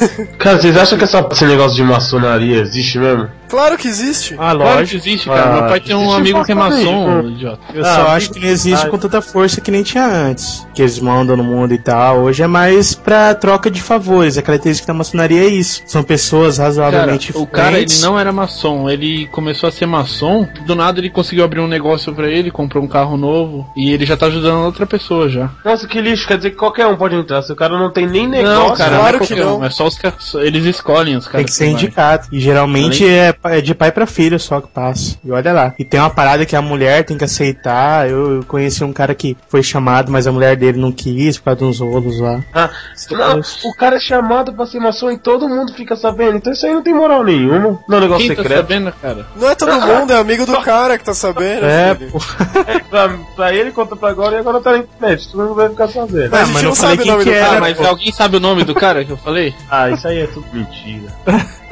[0.39, 3.29] Cara, vocês acham que essa, esse negócio de maçonaria existe mesmo?
[3.49, 4.35] Claro que existe.
[4.35, 4.91] Ah, Claro lógico.
[5.03, 5.43] que existe, cara.
[5.43, 7.59] Ah, Meu pai tem um amigo que é maçom, idiota.
[7.73, 8.91] Eu Ah, só acho que não existe ah.
[8.91, 10.67] com tanta força que nem tinha antes.
[10.75, 12.25] Que eles mandam no mundo e tal.
[12.25, 14.37] Hoje é mais pra troca de favores.
[14.37, 15.81] A característica da maçonaria é isso.
[15.87, 20.47] São pessoas Cara, razoavelmente o cara ele não era maçom, ele começou a ser maçom,
[20.67, 24.05] do nada ele conseguiu abrir um negócio pra ele, comprou um carro novo e ele
[24.05, 25.51] já tá ajudando outra pessoa já.
[25.65, 27.41] Nossa, que lixo, quer dizer que qualquer um pode entrar.
[27.41, 28.59] Se o cara não tem nem negócio.
[28.68, 29.59] não, cara, claro não é que não.
[29.61, 31.39] um, é só os caras, eles escolhem os caras.
[31.39, 32.27] Tem que ser indicado.
[32.33, 35.17] E geralmente é, é de pai pra filho só que passa.
[35.25, 35.75] E olha lá.
[35.79, 38.09] E tem uma parada que a mulher tem que aceitar.
[38.09, 41.45] Eu, eu conheci um cara que foi chamado, mas a mulher dele não quis por
[41.47, 42.41] causa de uns rolos lá.
[42.55, 42.71] Ah,
[43.11, 46.37] não, o cara é chamado pra ser maçom e todo mundo fica sabendo.
[46.37, 47.79] Então isso aí não tem moral nenhuma.
[47.89, 48.59] Não é um negócio Quem tá secreto.
[48.61, 49.27] sabendo, cara?
[49.37, 51.65] Não é todo mundo, é amigo do cara que tá sabendo.
[51.65, 52.11] É, filho.
[52.11, 52.19] pô.
[52.67, 55.29] É, pra, pra ele conta pra agora e agora tá na internet.
[55.31, 56.31] Todo mundo vai ficar sabendo.
[56.31, 57.57] Mas a Ah, gente mas não não sabe o quem nome que do era, cara.
[57.57, 59.55] Ah, mas alguém sabe o nome do cara que eu falei?
[59.71, 61.13] Ah, isso aí é tudo mentira.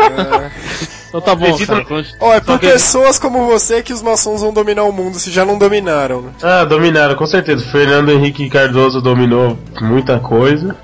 [1.09, 1.87] Então tá bom, cara.
[2.21, 5.45] Ó, é por pessoas como você que os maçons vão dominar o mundo, se já
[5.45, 6.31] não dominaram, né?
[6.43, 7.65] Ah, dominaram, com certeza.
[7.71, 10.77] Fernando Henrique Cardoso dominou muita coisa.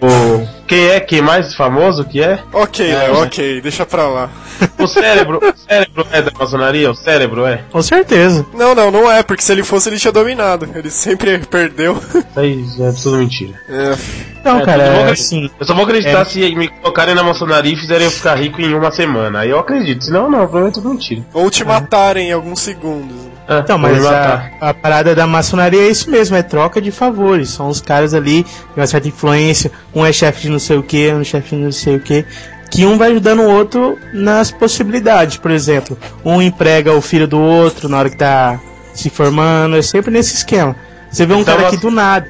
[0.00, 0.58] O...
[0.68, 1.00] Quem é?
[1.00, 2.38] Quem mais famoso que é?
[2.52, 3.10] Ok, É, né?
[3.10, 4.30] ok, deixa pra lá.
[4.78, 5.40] O cérebro.
[5.42, 6.90] o cérebro é da maçonaria?
[6.90, 7.62] O cérebro é?
[7.70, 8.46] Com certeza.
[8.54, 10.68] Não, não, não é, porque se ele fosse ele tinha dominado.
[10.74, 11.96] Ele sempre perdeu.
[11.96, 13.54] Isso aí é tudo mentira.
[13.68, 13.96] É.
[14.44, 15.50] Não, É, cara, é assim.
[15.58, 16.24] Eu só vou acreditar É.
[16.24, 19.40] se me colocarem na maçonaria e fizerem eu ficar rico em uma semana.
[19.40, 20.04] Aí eu acredito.
[20.04, 21.22] Senão, não, provavelmente é tudo mentira.
[21.34, 23.16] Ou te matarem em alguns segundos.
[23.46, 27.50] Ah, Então, mas a, a parada da maçonaria é isso mesmo, é troca de favores.
[27.50, 30.82] São os caras ali, com uma certa influência, um é chefe de não sei o
[30.82, 32.24] que, um é chefe de não sei o que,
[32.70, 35.38] que um vai ajudando o outro nas possibilidades.
[35.38, 38.60] Por exemplo, um emprega o filho do outro na hora que tá
[38.92, 40.76] se formando, é sempre nesse esquema.
[41.10, 42.26] Você vê um Então, cara aqui do nada,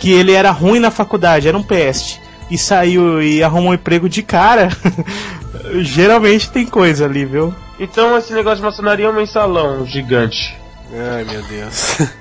[0.00, 4.08] que ele era ruim na faculdade, era um peste, e saiu e arrumou um emprego
[4.08, 4.70] de cara.
[5.80, 7.54] Geralmente tem coisa ali, viu?
[7.78, 10.56] Então esse negócio de maçonaria é um mensalão gigante.
[10.92, 11.98] Ai, meu Deus.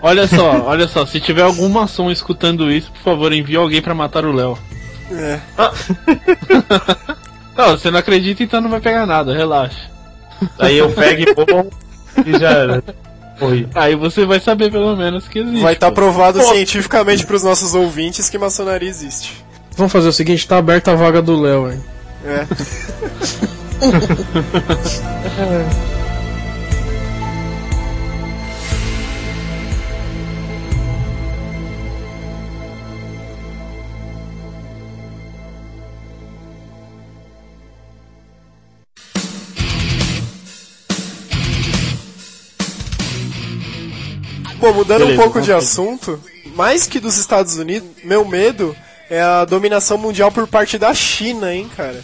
[0.00, 3.96] Olha só, olha só, se tiver algum maçom escutando isso, por favor, envie alguém pra
[3.96, 4.56] matar o Léo.
[5.10, 5.40] É.
[7.58, 9.90] Não, você não acredita, então não vai pegar nada, relaxa.
[10.60, 12.84] Aí eu pego e e já era.
[13.40, 13.68] Morri.
[13.74, 15.60] Aí você vai saber pelo menos que existe.
[15.60, 15.94] Vai estar pô.
[15.96, 19.44] provado cientificamente pros nossos ouvintes que maçonaria existe.
[19.76, 21.82] Vamos fazer o seguinte, tá aberta a vaga do Léo, hein?
[22.24, 22.46] É.
[44.60, 46.20] Bom, mudando Beleza, um pouco de assunto,
[46.56, 48.74] mais que dos Estados Unidos, meu medo
[49.10, 52.00] é a dominação mundial por parte da China, hein, cara?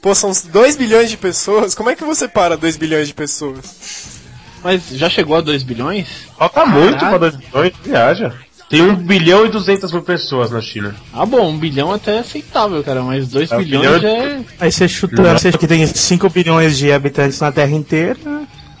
[0.00, 4.20] Pô, são 2 bilhões de pessoas, como é que você para 2 bilhões de pessoas?
[4.62, 6.06] Mas já chegou a 2 bilhões?
[6.38, 7.18] Falta muito Caralho.
[7.18, 8.34] pra 2 bilhões, viaja.
[8.68, 10.94] Tem 1 bilhão e 200 mil pessoas na China.
[11.12, 14.40] Ah, bom, um bilhão até é aceitável, cara, mas 2 É, bilhões bilhão- já é.
[14.60, 18.16] Aí você chutando, você que tem 5 bilhões de habitantes na Terra inteira,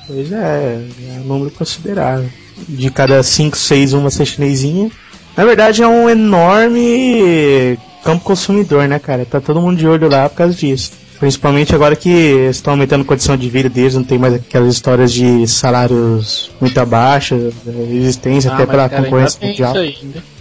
[0.06, 2.28] pois é, é um número considerável.
[2.68, 4.90] De cada 5, 6, uma ser chinesinha.
[5.36, 9.24] Na verdade é um enorme campo consumidor, né, cara?
[9.24, 10.92] Tá todo mundo de olho lá por causa disso.
[11.18, 12.10] Principalmente agora que
[12.50, 16.78] estão aumentando a condição de vida deles, não tem mais aquelas histórias de salários muito
[16.78, 17.52] abaixo,
[17.90, 19.74] existência Ah, até pela cara, concorrência mundial.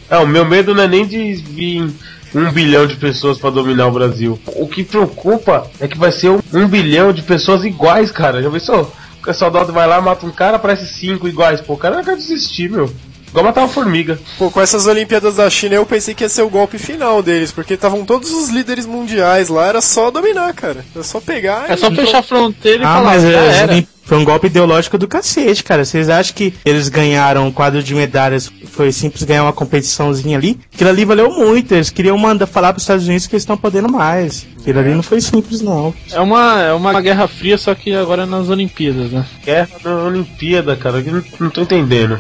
[0.10, 1.90] É, o meu medo não é nem de vir
[2.36, 4.40] um bilhão de pessoas pra dominar o Brasil.
[4.56, 8.42] O que preocupa é que vai ser um, um bilhão de pessoas iguais, cara.
[8.42, 8.92] Já pensou?
[9.26, 11.62] O soldado vai lá, mata um cara, aparece cinco iguais.
[11.62, 12.92] Pô, o cara não quer desistir, meu.
[13.34, 14.20] Igual matar uma formiga.
[14.38, 17.52] Pô, com essas Olimpíadas da China eu pensei que ia ser o golpe final deles,
[17.52, 20.86] porque estavam todos os líderes mundiais lá, era só dominar, cara.
[20.94, 21.96] Era só pegar É só e...
[21.96, 23.88] fechar a fronteira e Ah, falar, mas já é, era.
[24.04, 25.84] foi um golpe ideológico do cacete, cara.
[25.84, 28.52] Vocês acham que eles ganharam um quadro de medalhas?
[28.68, 30.60] Foi simples ganhar uma competiçãozinha ali?
[30.72, 31.74] Aquilo ali valeu muito.
[31.74, 34.46] Eles queriam mandar falar pros Estados Unidos que eles estão podendo mais.
[34.62, 35.92] Aquilo ali não foi simples, não.
[36.12, 39.26] É uma, é uma guerra fria, só que agora nas Olimpíadas, né?
[39.44, 41.00] Guerra da Olimpíada, cara.
[41.00, 42.20] Eu não, não tô entendendo.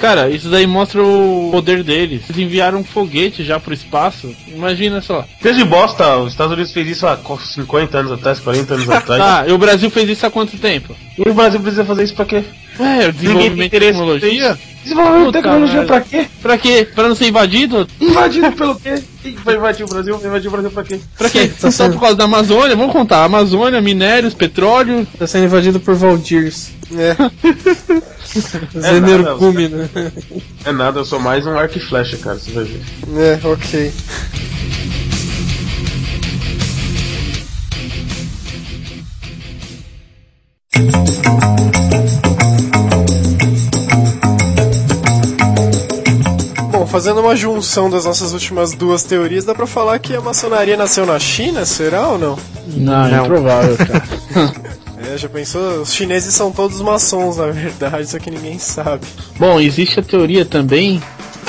[0.00, 2.22] Cara, isso daí mostra o poder deles.
[2.28, 4.34] Eles enviaram um foguete já pro espaço.
[4.48, 5.24] Imagina só.
[5.42, 9.22] Desde bosta, os Estados Unidos fez isso há 50 anos atrás, 40 anos atrás.
[9.22, 10.94] Tá, e o Brasil fez isso há quanto tempo?
[11.18, 12.44] E o Brasil precisa fazer isso pra quê?
[12.78, 14.58] Ué, o desenvolvimento de tecnologia?
[14.82, 16.26] Desenvolvimento de Puta tecnologia pra quê?
[16.42, 16.88] Pra quê?
[16.94, 17.88] Pra não ser invadido?
[18.00, 19.02] Invadido pelo quê?
[19.22, 20.18] Quem vai invadir o Brasil?
[20.18, 21.00] Vai invadir o Brasil pra quê?
[21.18, 21.48] Pra quê?
[21.48, 22.76] Tá Só sendo- por causa da Amazônia?
[22.76, 23.24] Vamos contar.
[23.24, 25.06] Amazônia, minérios, petróleo.
[25.18, 26.70] Tá sendo invadido por Valdirs.
[26.96, 27.16] É.
[28.78, 29.88] Zenergume, né?
[30.64, 32.80] É nada, eu sou mais um arco e flecha, cara, você vai ver.
[33.18, 33.92] É, ok.
[46.86, 50.76] Bom, fazendo uma junção das nossas últimas duas teorias, dá pra falar que a maçonaria
[50.76, 52.38] nasceu na China, será ou não?
[52.76, 53.24] Não, Não.
[53.24, 54.04] improvável, cara.
[55.12, 55.82] É, já pensou?
[55.82, 59.04] Os chineses são todos maçons, na verdade, só que ninguém sabe.
[59.36, 61.02] Bom, existe a teoria também,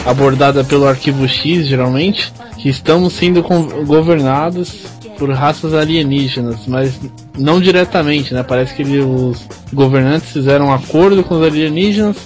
[0.06, 3.44] abordada pelo Arquivo X, geralmente, que estamos sendo
[3.86, 4.86] governados
[5.20, 6.94] por raças alienígenas, mas
[7.38, 8.42] não diretamente, né?
[8.44, 12.18] Parece que os governantes fizeram um acordo com os alienígenas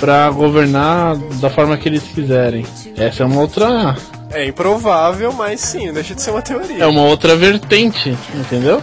[0.00, 2.64] para governar da forma que eles quiserem.
[2.96, 3.96] Essa é uma outra,
[4.30, 6.82] É improvável, mas sim, deixa de ser uma teoria.
[6.82, 8.80] é uma outra vertente, entendeu?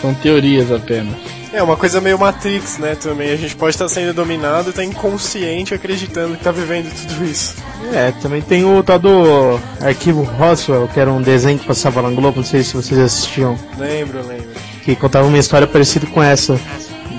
[0.00, 1.14] São teorias apenas.
[1.52, 2.94] É uma coisa meio Matrix, né?
[2.96, 7.24] Também a gente pode estar sendo dominado e tá inconsciente acreditando que tá vivendo tudo
[7.24, 7.54] isso.
[7.94, 12.10] É, também tem o tal do Arquivo Roswell, que era um desenho que passava lá
[12.10, 14.48] no Globo, não sei se vocês assistiam, Lembro, lembro.
[14.84, 16.60] que contava uma história parecida com essa,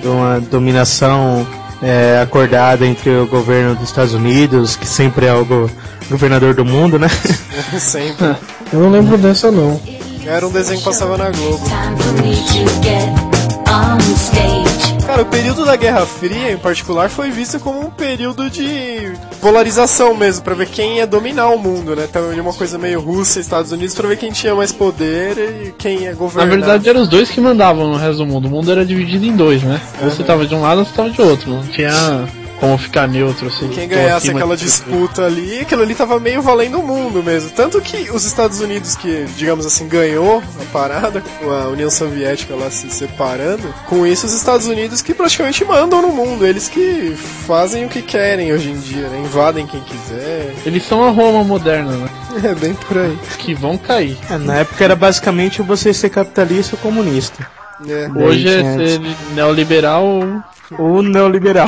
[0.02, 1.48] de uma dominação
[1.82, 5.70] é, acordada entre o governo dos Estados Unidos, que sempre é o go-
[6.10, 7.08] governador do mundo, né?
[7.80, 8.36] Sempre.
[8.74, 9.80] Eu não lembro dessa, não.
[10.26, 11.66] Era um desenho que passava na Globo.
[15.06, 20.14] Cara, o período da Guerra Fria, em particular, foi visto como um período de polarização
[20.14, 22.06] mesmo, pra ver quem ia dominar o mundo, né?
[22.10, 25.38] Então, de uma coisa meio Rússia e Estados Unidos, pra ver quem tinha mais poder
[25.38, 26.50] e quem ia Na governar.
[26.50, 28.48] verdade eram os dois que mandavam no resto do mundo.
[28.48, 29.80] O mundo era dividido em dois, né?
[30.02, 31.50] Ou você tava de um lado ou você tava de outro.
[31.50, 32.28] Não tinha
[32.60, 33.70] como ficar neutro assim.
[33.70, 37.52] Quem ganhasse aquela disputa ali, aquilo ali tava meio valendo o mundo mesmo.
[37.52, 42.56] Tanto que os Estados Unidos, que, digamos assim, ganhou a parada, com a União Soviética
[42.56, 47.16] lá se separando, com isso os Estados Unidos que praticamente mandam no mundo, eles que
[47.46, 49.22] fazem o que querem hoje em dia, né?
[49.24, 50.54] Invadem quem quiser.
[50.66, 52.10] Eles são a Roma moderna, né?
[52.44, 53.18] É bem por aí.
[53.40, 54.18] Que vão cair.
[54.30, 57.48] É, na época era basicamente você ser capitalista ou comunista.
[57.88, 58.10] É.
[58.16, 59.02] Hoje é ser
[59.34, 60.22] neoliberal
[60.72, 61.68] ou, neoliberal.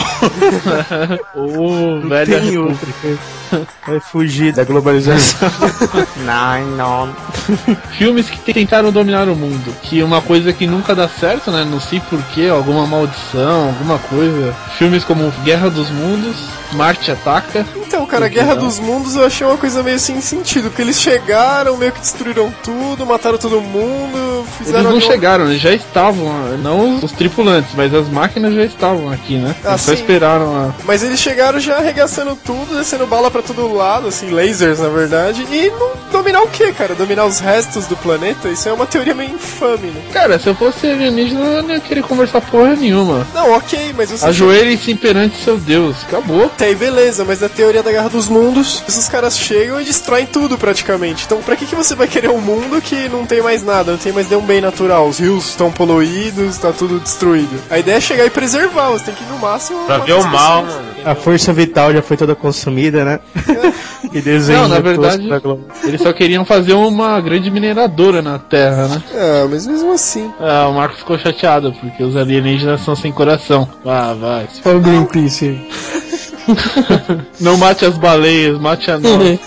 [1.36, 3.39] ou velha república.
[3.88, 5.50] Vai fugir da globalização.
[6.26, 7.16] não, não.
[7.98, 9.74] Filmes que tentaram dominar o mundo.
[9.84, 11.66] Que uma coisa que nunca dá certo, né?
[11.70, 14.56] Não sei porquê, alguma maldição, alguma coisa.
[14.78, 16.36] Filmes como Guerra dos Mundos,
[16.74, 17.66] Marte Ataca.
[17.76, 21.00] Então, cara, a Guerra dos Mundos eu achei uma coisa meio sem sentido, porque eles
[21.00, 24.92] chegaram, meio que destruíram tudo, mataram todo mundo, fizeram.
[24.92, 26.28] Eles não chegaram, eles já estavam,
[26.62, 29.56] não os tripulantes, mas as máquinas já estavam aqui, né?
[29.64, 30.02] Ah, Eles só sim.
[30.02, 30.74] esperaram a.
[30.86, 35.46] Mas eles chegaram já arregaçando tudo, descendo bala pra todo lado, assim, lasers na verdade,
[35.50, 36.96] e não dominar o que, cara?
[36.96, 38.50] Dominar os restos do planeta?
[38.50, 40.02] Isso é uma teoria meio infame, né?
[40.12, 43.26] Cara, se eu fosse alienígena, eu não ia querer conversar porra nenhuma.
[43.34, 44.26] Não, ok, mas você.
[44.26, 45.96] Ajoelhe-se perante seu Deus.
[46.04, 46.46] Acabou.
[46.46, 50.26] Até aí, beleza, mas na teoria da Guerra dos Mundos, esses caras chegam e destroem
[50.26, 51.26] tudo praticamente.
[51.26, 53.98] Então, pra que, que você vai querer um mundo que não tem mais nada, não
[53.98, 55.08] tem mais nenhum bem natural?
[55.08, 57.62] Os rios estão poluídos, tá tudo destruído.
[57.70, 59.86] A ideia é chegar e preservar, você tem que ir no máximo.
[59.86, 60.89] Pra ver o mal, mano.
[61.06, 63.20] A força vital já foi toda consumida, né?
[64.12, 65.66] e desenho Não, na verdade, da Globo.
[65.84, 69.04] eles só queriam fazer uma grande mineradora na Terra, né?
[69.14, 70.32] Ah, mas mesmo assim.
[70.40, 73.68] Ah, o Marcos ficou chateado, porque os alienígenas são sem coração.
[73.86, 74.48] Ah, vai.
[74.66, 75.70] Olha o Greenpeace aí.
[77.40, 79.40] Não mate as baleias, mate a nós.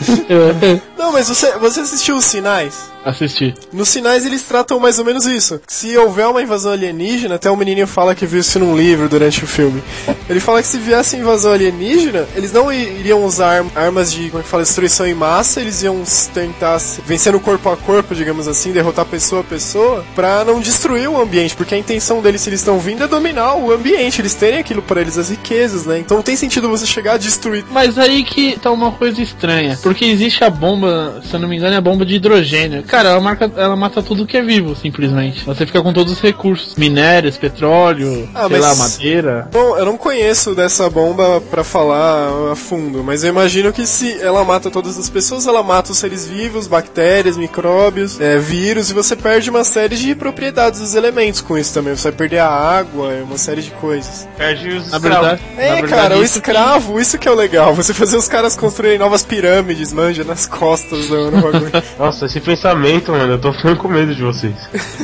[1.02, 2.92] Não, mas você, você assistiu os sinais?
[3.04, 3.52] Assisti.
[3.72, 5.60] Nos sinais eles tratam mais ou menos isso.
[5.66, 9.42] Se houver uma invasão alienígena, até o menininho fala que viu isso num livro durante
[9.42, 9.82] o filme.
[10.28, 14.44] Ele fala que se viesse invasão alienígena, eles não iriam usar armas de, como é
[14.44, 18.70] que fala, destruição em massa, eles iam tentar vencer no corpo a corpo, digamos assim,
[18.70, 22.60] derrotar pessoa a pessoa, pra não destruir o ambiente, porque a intenção deles, se eles
[22.60, 25.98] estão vindo, é dominar o ambiente, eles terem aquilo para eles, as riquezas, né?
[25.98, 27.64] Então não tem sentido você chegar a destruir.
[27.70, 30.91] Mas aí que tá uma coisa estranha, porque existe a bomba,
[31.22, 32.82] se eu não me engano, é a bomba de hidrogênio.
[32.84, 35.44] Cara, ela, marca, ela mata tudo que é vivo, simplesmente.
[35.44, 39.48] Você fica com todos os recursos: minérios, petróleo, Ah, sei mas- lá, madeira.
[39.52, 44.20] Bom, eu não conheço dessa bomba pra falar a fundo, mas eu imagino que se
[44.20, 48.94] ela mata todas as pessoas, ela mata os seres vivos, bactérias, micróbios, é, vírus, e
[48.94, 51.94] você perde uma série de propriedades dos elementos com isso também.
[51.96, 54.26] Você vai perder a água, uma série de coisas.
[54.36, 55.02] Perde os Na escravos.
[55.02, 57.74] verdade, É, na verdade, cara, o isso escravo, isso que é o legal.
[57.74, 61.72] Você fazer os caras construírem novas pirâmides, manja, nas costas do do bagulho.
[61.98, 64.54] Nossa, esse pensamento, mano, eu tô ficando com medo de vocês.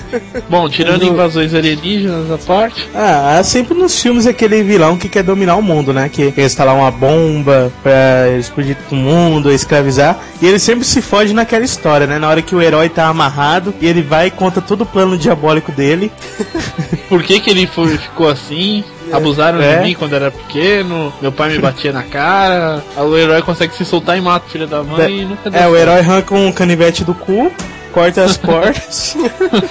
[0.48, 5.22] Bom, tirando invasões alienígenas à parte, Ah, há sempre nos filmes aquele vilão que quer
[5.22, 6.08] dominar o mundo, né?
[6.08, 10.18] Que quer instalar uma bomba pra explodir o mundo, escravizar.
[10.40, 12.18] E ele sempre se foge naquela história, né?
[12.18, 15.16] Na hora que o herói tá amarrado e ele vai e conta todo o plano
[15.16, 16.10] diabólico dele.
[17.08, 18.84] por que que ele foi, ficou assim?
[19.12, 19.76] Abusaram É.
[19.78, 23.84] de mim quando era pequeno, meu pai me batia na cara, o herói consegue se
[23.84, 26.52] soltar e mata o filho da mãe e nunca deu É, o herói arranca um
[26.52, 27.52] canivete do cu,
[27.88, 29.16] corta as cordas,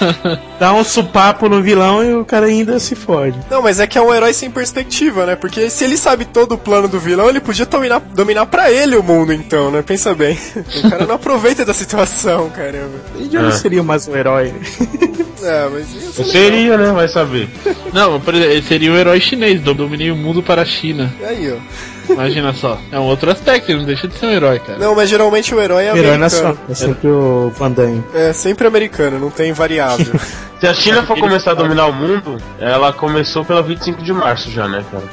[0.59, 3.37] dá um supapo no vilão e o cara ainda se fode.
[3.49, 5.35] Não, mas é que é um herói sem perspectiva, né?
[5.35, 8.95] Porque se ele sabe todo o plano do vilão, ele podia dominar, dominar pra ele
[8.95, 9.81] o mundo, então, né?
[9.81, 10.37] Pensa bem.
[10.83, 12.97] O cara não aproveita da situação, caramba.
[13.17, 13.51] E já não É.
[13.53, 14.53] seria mais um herói.
[15.43, 16.91] É, mas Eu seria, né?
[16.91, 17.47] Vai saber.
[17.93, 21.13] Não, ele seria o herói chinês, do- dominei o mundo para a China.
[21.25, 21.57] Aí, ó.
[22.09, 22.77] Imagina só.
[22.91, 24.79] É um outro aspecto, ele não deixa de ser um herói, cara.
[24.79, 26.19] Não, mas geralmente o herói é herói americano.
[26.19, 26.57] nacional.
[26.69, 28.03] É sempre o Van Damme.
[28.13, 30.13] É sempre americano, não tem variável.
[30.59, 34.49] Se a China for começar a dominar o mundo, ela começou pela 25 de março
[34.49, 35.03] já, né, cara?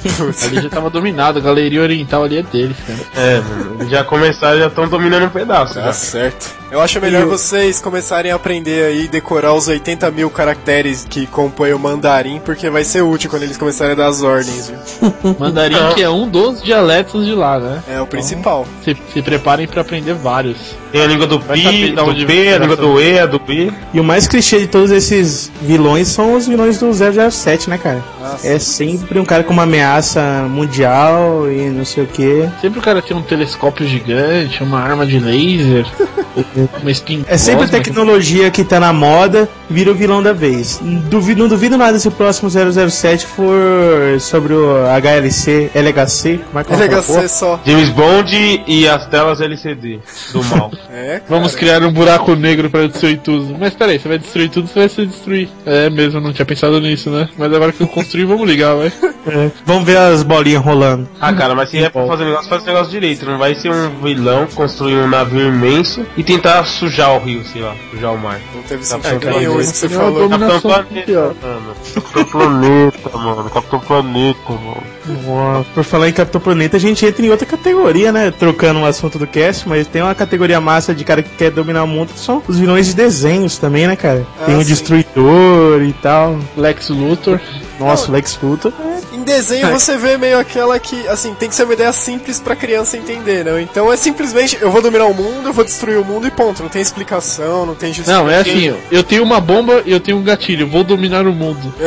[0.42, 2.98] Ali já tava dominado, a galeria oriental ali é deles, cara.
[3.14, 5.74] É, mano, já começaram, já estão dominando um pedaço.
[5.74, 5.92] Tá já.
[5.92, 6.64] certo.
[6.70, 11.72] Eu acho melhor vocês começarem a aprender aí, decorar os 80 mil caracteres que compõem
[11.72, 15.14] o mandarim, porque vai ser útil quando eles começarem a dar as ordens, viu?
[15.38, 17.82] Mandarim que é um dos dialetos de lá, né?
[17.88, 18.66] É o principal.
[18.82, 20.56] Se, se preparem pra aprender vários.
[20.90, 23.38] Tem a língua do Pi, da do onde vem a língua do E, a do
[23.38, 23.72] B.
[23.92, 28.02] E o mais clichê de todos esses vilões são os vilões do 007, né, cara?
[28.42, 32.48] é sempre um cara com uma ameaça mundial e não sei o que.
[32.60, 35.86] Sempre o cara tem um telescópio gigante, uma arma de laser,
[36.82, 40.80] uma spin É sempre a tecnologia que tá na moda vira o vilão da vez.
[41.08, 46.64] Duvido, não duvido nada se o próximo 007 for sobre o HLC, LHC, como é
[46.64, 46.76] que é?
[46.76, 47.60] LHC só.
[47.64, 50.00] James Bond e as telas LCD
[50.32, 50.70] do mal.
[50.96, 53.56] É, Vamos criar um buraco negro pra destruir tudo.
[53.58, 55.48] Mas peraí, você vai destruir tudo, você vai se destruir.
[55.66, 57.28] É mesmo, eu não tinha pensado nisso, né?
[57.36, 58.92] Mas agora que eu construí, vamos ligar, vai.
[59.26, 59.50] É.
[59.64, 61.08] Vamos ver as bolinhas rolando.
[61.18, 63.24] Ah, cara, mas se é pra fazer negócio, faz o negócio direito.
[63.24, 67.62] Não vai ser um vilão construir um navio imenso e tentar sujar o rio, sei
[67.62, 68.38] lá, sujar o mar.
[68.54, 69.20] Não teve sentido
[69.60, 70.28] isso que você uma falou.
[70.28, 71.74] Capitão Planeta, mano.
[71.94, 73.50] Capitão Planeta, mano.
[73.50, 75.66] Capitão Planeta, mano.
[75.74, 78.30] Por falar em Capitão Planeta, a gente entra em outra categoria, né?
[78.30, 81.84] Trocando o assunto do cast, mas tem uma categoria massa de cara que quer dominar
[81.84, 84.26] o mundo, que são os vilões de desenhos também, né, cara?
[84.46, 84.68] tem Ah, o sim.
[84.68, 86.38] Destruidor e tal.
[86.56, 87.40] Lex Luthor.
[87.78, 88.72] Nossa, o Lex Luthor.
[88.93, 88.93] Em
[89.24, 92.96] desenho você vê meio aquela que, assim, tem que ser uma ideia simples pra criança
[92.96, 93.60] entender, né?
[93.62, 96.62] Então é simplesmente, eu vou dominar o mundo, eu vou destruir o mundo e ponto.
[96.62, 98.24] Não tem explicação, não tem justificativa.
[98.24, 101.32] Não, é assim, eu tenho uma bomba e eu tenho um gatilho, vou dominar o
[101.32, 101.72] mundo.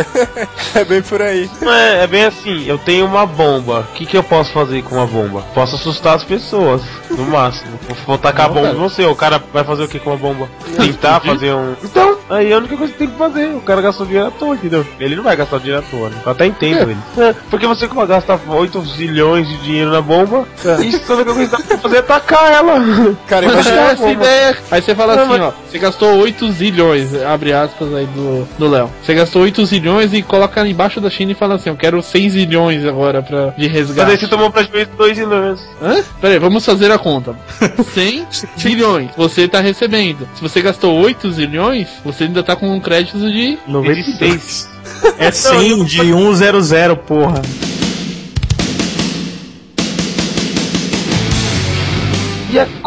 [0.75, 1.49] É bem por aí.
[1.61, 3.87] Não é, é bem assim, eu tenho uma bomba.
[3.91, 5.41] O que, que eu posso fazer com uma bomba?
[5.53, 7.79] Posso assustar as pessoas, no máximo.
[7.87, 8.77] Vou, vou tacar Não, bomba cara.
[8.77, 10.47] em você, o cara vai fazer o que com uma bomba?
[10.77, 11.75] Tentar fazer um.
[11.83, 14.55] Então, aí a única coisa que tem que fazer, o cara gastou dinheiro à toa,
[14.55, 14.85] entendeu?
[14.99, 16.17] Ele não vai gastar dinheiro à toa, né?
[16.25, 16.97] Eu até entendo ele.
[17.29, 20.47] É, porque você vai gastar 8 zilhões de dinheiro na bomba,
[20.85, 23.15] isso a única coisa que dá pra fazer é tacar ela.
[23.27, 24.11] Cara, É imagina a essa bomba.
[24.11, 24.57] ideia.
[24.71, 28.47] Aí você fala Não, assim, mas- ó, você gastou 8 zilhões, abre aspas aí do
[28.57, 28.89] do Léo.
[29.03, 32.33] Você gastou 8 zilhões e coloca embaixo da China e fala assim, eu quero 6
[32.33, 34.11] zilhões agora pra, de Mas resgate.
[34.11, 35.59] aí você tomou prejuízo de 2 zilhões.
[35.81, 36.03] Hã?
[36.21, 37.35] Pera aí, vamos fazer a conta.
[37.93, 38.27] 100
[38.59, 40.27] zilhões você tá recebendo.
[40.35, 44.69] Se você gastou 8 zilhões, você ainda tá com um crédito de 96.
[45.17, 47.41] É 100 de 100, porra.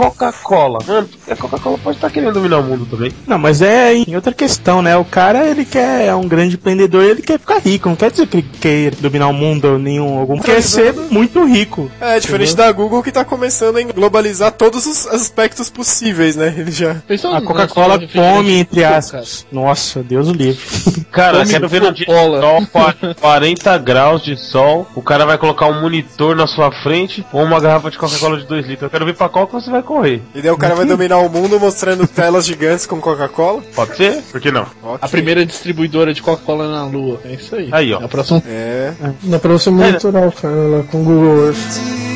[0.01, 0.78] Coca-Cola?
[0.86, 3.12] Mano, a Coca-Cola pode estar querendo dominar o mundo também.
[3.26, 4.96] Não, mas é em outra questão, né?
[4.96, 7.88] O cara, ele quer, é um grande empreendedor, ele quer ficar rico.
[7.88, 10.18] Não quer dizer que ele quer dominar o mundo nenhum.
[10.18, 11.90] Algum quer ser muito rico.
[12.01, 16.55] É, diferente da Google que tá começando a globalizar todos os aspectos possíveis, né?
[16.57, 16.96] Ele já.
[17.34, 19.46] A Coca-Cola come, entre aspas.
[19.53, 20.61] Nossa, Deus o livre.
[21.11, 22.40] Cara, quero ver no dia de sol,
[23.20, 27.61] 40 graus de sol, o cara vai colocar um monitor na sua frente ou uma
[27.61, 28.82] garrafa de Coca-Cola de 2 litros.
[28.82, 30.22] Eu quero ver pra qual que você vai correr.
[30.32, 33.61] E daí o cara vai dominar o mundo mostrando telas gigantes com Coca-Cola?
[33.74, 34.22] Pode ser?
[34.30, 34.64] Por que não?
[35.01, 37.20] A primeira distribuidora de Coca-Cola na Lua.
[37.24, 37.68] É isso aí.
[37.72, 38.01] Aí, ó.
[38.01, 38.41] É a próxima.
[38.47, 38.93] É.
[39.43, 42.09] Pra você monitorar o cara lá com o Google Earth.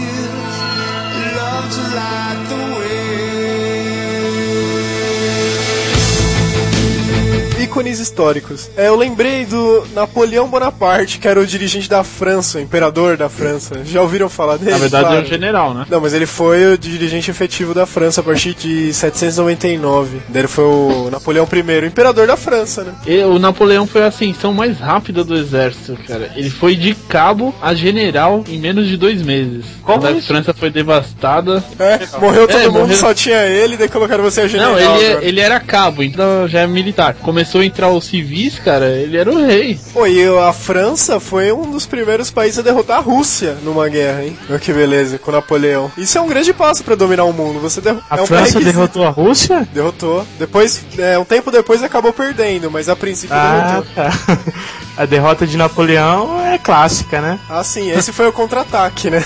[7.75, 8.71] Ícones históricos.
[8.77, 13.29] É, eu lembrei do Napoleão Bonaparte, que era o dirigente da França, o imperador da
[13.29, 13.81] França.
[13.85, 14.71] Já ouviram falar dele?
[14.71, 15.21] Na verdade Claro.
[15.21, 15.85] é o general, né?
[15.91, 20.19] Não, mas ele foi o dirigente efetivo da França a partir de 799.
[20.29, 22.93] Daí ele foi o Napoleão I, o imperador da França, né?
[23.07, 26.31] E o Napoleão foi a ascensão mais rápida do exército, cara.
[26.37, 29.65] Ele foi de cabo a general em menos de dois meses.
[29.83, 30.29] Como Quando a isso?
[30.29, 31.63] França foi devastada.
[31.79, 34.73] É, morreu todo É, mundo, morreu- só tinha ele, daí colocaram você a general.
[34.73, 35.25] Não, ele, agora.
[35.25, 37.15] ele era cabo, então já é militar.
[37.15, 39.79] Começou a entrar os civis, cara, ele era o rei.
[39.93, 44.25] Pô, e a França foi um dos primeiros países a derrotar a Rússia numa guerra,
[44.25, 44.37] hein?
[44.49, 45.91] Olha que beleza, com Napoleão.
[45.97, 47.61] Isso é um grande passo pra dominar o mundo.
[47.61, 49.67] Você derro- A é um França derrotou a Rússia?
[49.73, 50.27] Derrotou.
[50.39, 53.95] Depois, é, um tempo depois acabou perdendo, mas a princípio Ah, derrotou.
[53.95, 54.39] tá.
[54.97, 57.39] A derrota de Napoleão é clássica, né?
[57.49, 59.23] Ah, sim, esse foi o contra-ataque, né?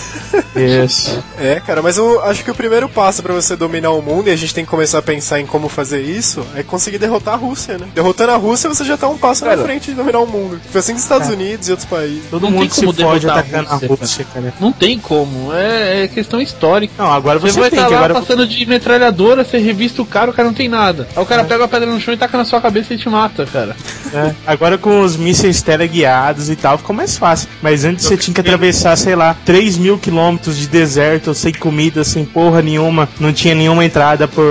[0.56, 1.22] Isso.
[1.40, 4.32] É, cara, mas eu acho que o primeiro passo pra você dominar o mundo, e
[4.32, 7.36] a gente tem que começar a pensar em como fazer isso, é conseguir derrotar a
[7.36, 7.86] Rússia, né?
[7.94, 10.60] Derrotando a Rússia, você já tá um passo na frente de dominar o mundo.
[10.68, 11.32] Foi assim nos Estados É.
[11.32, 12.24] Unidos e outros países.
[12.28, 14.54] Todo Não mundo tem como se fode derrotar a atacando a Rússia, Rússia, cara.
[14.58, 16.92] Não tem como, é, é questão histórica.
[16.98, 20.02] Não, agora Você, você, vai tem estar que lá agora passando de metralhadora, você revista
[20.02, 21.06] o cara, o cara não tem nada.
[21.14, 23.08] Aí o cara pega a pedra no chão e taca na sua cabeça e te
[23.08, 23.76] mata, cara.
[24.12, 27.48] É, agora com os mísseis teleguiados e tal, ficou mais fácil.
[27.62, 32.04] Mas antes você tinha que atravessar, sei lá, 3 mil quilômetros de deserto, sem comida,
[32.04, 33.08] sem porra nenhuma.
[33.20, 34.44] Não tinha nenhuma entrada por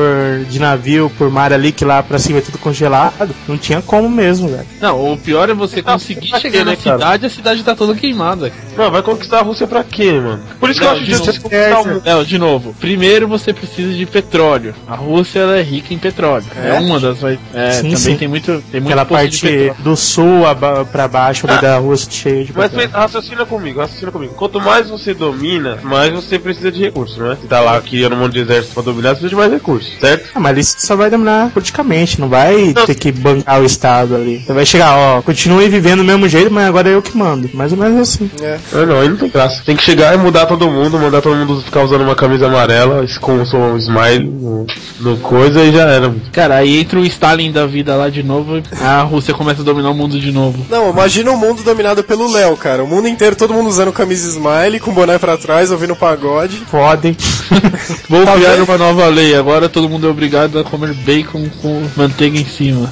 [0.49, 3.33] de navio, por mar ali, que lá pra cima é tudo congelado.
[3.47, 4.65] Não tinha como mesmo, velho.
[4.81, 7.75] Não, o pior é você conseguir pra chegar na né, cidade e a cidade tá
[7.75, 8.51] toda queimada.
[8.77, 10.41] Não, vai conquistar a Rússia pra quê, mano?
[10.59, 12.01] Por isso que Não, eu acho que você conquistar o.
[12.05, 12.75] Não, de novo.
[12.79, 14.73] Primeiro você precisa de petróleo.
[14.87, 16.45] A Rússia ela é rica em petróleo.
[16.55, 16.79] É, É?
[16.79, 17.19] uma das.
[17.19, 18.15] vai- É, Sim, também sim.
[18.17, 18.63] tem muito.
[18.71, 22.71] Tem muito Aquela parte do sul aba- pra baixo ali da Rússia cheia de Mas
[22.71, 24.33] pensa- raciocina comigo, raciocina comigo.
[24.33, 27.37] Quanto mais você domina, mais você precisa de recursos, né?
[27.39, 29.93] Você tá lá criando um monte de exército pra dominar, você precisa de mais recursos,
[29.99, 30.29] certo?
[30.33, 34.39] Ah, mas isso só vai dominar politicamente, não vai ter que bancar o Estado ali.
[34.39, 37.47] Você vai chegar, ó, continue vivendo do mesmo jeito, mas agora é eu que mando.
[37.53, 38.29] Mais ou menos assim.
[38.41, 38.57] É.
[38.73, 39.61] Ah, não, aí não tem graça.
[39.63, 43.05] Tem que chegar e mudar todo mundo, mandar todo mundo ficar usando uma camisa amarela,
[43.21, 44.65] com o seu smile no,
[44.99, 46.11] no coisa e já era.
[46.31, 49.91] Cara, aí entra o Stalin da vida lá de novo a Rússia começa a dominar
[49.91, 50.65] o mundo de novo.
[50.69, 52.83] Não, imagina um mundo dominado pelo Léo, cara.
[52.83, 56.57] O mundo inteiro, todo mundo usando camisa smile, com boné pra trás, ouvindo pagode.
[56.69, 57.15] Podem.
[58.09, 58.63] Vou Tá criar vendo?
[58.65, 59.35] uma nova lei.
[59.35, 62.91] Agora todo mundo é obrigado a comer bacon com manteiga em cima.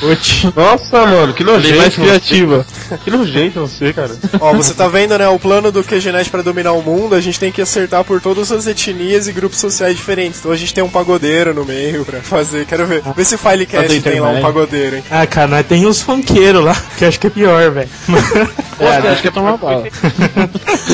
[0.54, 1.76] Nossa, mano, que Lei nojento.
[1.78, 2.66] mais criativa.
[3.04, 4.10] Que nojento você, cara.
[4.40, 5.28] Ó, você tá vendo, né?
[5.28, 8.50] O plano do QGNet pra dominar o mundo, a gente tem que acertar por todas
[8.52, 10.40] as etnias e grupos sociais diferentes.
[10.40, 12.66] Então a gente tem um pagodeiro no meio pra fazer.
[12.66, 13.02] Quero ver.
[13.16, 15.04] Vê se o Filecast Fazer tem lá um pagodeiro, hein?
[15.10, 17.88] Ah, cara, nós tem os funkeiros lá, que acho que é pior, velho.
[18.78, 19.84] É, acho que é tomar bala.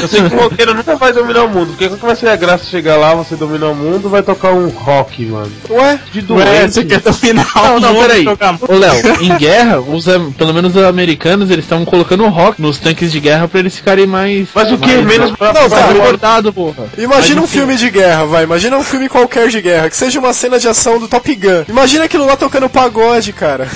[0.01, 2.29] Eu sei que o roqueiro nunca vai dominar o mundo, porque qual que vai ser
[2.29, 5.51] a graça de chegar lá, você dominar o mundo, vai tocar um rock, mano.
[5.69, 5.99] Ué?
[6.13, 6.75] De Ué, doente.
[6.75, 8.23] você quer dominar Não, o não, mundo peraí.
[8.23, 10.05] e tocar Ô, Léo, em guerra, os,
[10.39, 14.07] pelo menos os americanos, eles estavam colocando rock nos tanques de guerra pra eles ficarem
[14.07, 14.47] mais.
[14.55, 14.97] Mas o que?
[14.99, 16.85] Menos pra- Não, Tá cara, recordado, porra.
[16.97, 18.45] Imagina um filme de guerra, vai.
[18.45, 21.65] Imagina um filme qualquer de guerra, que seja uma cena de ação do Top Gun.
[21.69, 23.67] Imagina aquilo lá tocando pagode, cara.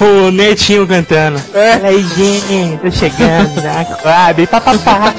[0.00, 1.40] O netinho cantando.
[1.52, 1.76] É.
[1.76, 5.14] Olha aí, gente, tô chegando na Coab, papapá.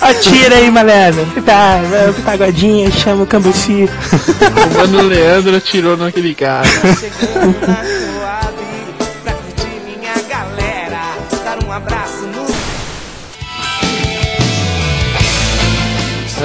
[0.00, 1.26] Atira aí, malandro.
[1.44, 1.80] Tá,
[2.24, 3.88] pagodinho, chama o cambuci.
[3.88, 6.68] O mano Leandro atirou naquele cara.
[7.60, 8.25] pra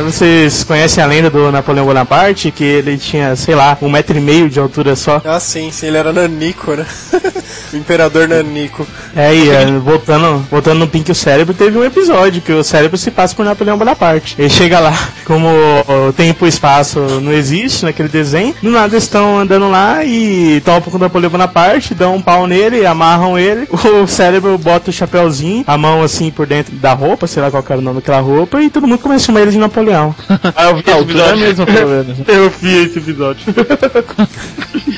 [0.01, 2.51] Vocês conhecem a lenda do Napoleão Bonaparte?
[2.51, 5.21] Que ele tinha, sei lá, um metro e meio de altura só.
[5.23, 6.85] Ah, sim, sim, ele era nanico, né?
[7.73, 8.85] o imperador nanico.
[9.15, 12.97] É, e é, voltando, voltando no Pink o Cérebro, teve um episódio que o cérebro
[12.97, 14.35] se passa por Napoleão Bonaparte.
[14.37, 19.03] Ele chega lá, como o tempo e espaço não existe naquele desenho, do nada eles
[19.03, 23.67] estão andando lá e topam com o Napoleão Bonaparte, dão um pau nele, amarram ele,
[23.71, 27.63] o cérebro bota o chapéuzinho, a mão assim por dentro da roupa, sei lá qual
[27.63, 29.90] que era o nome daquela roupa, e todo mundo começa a chamar ele de Napoleão.
[30.55, 31.37] Ah, eu vi esse episódio.
[31.37, 32.17] mesmo, pelo menos.
[32.27, 33.41] Eu vi esse episódio.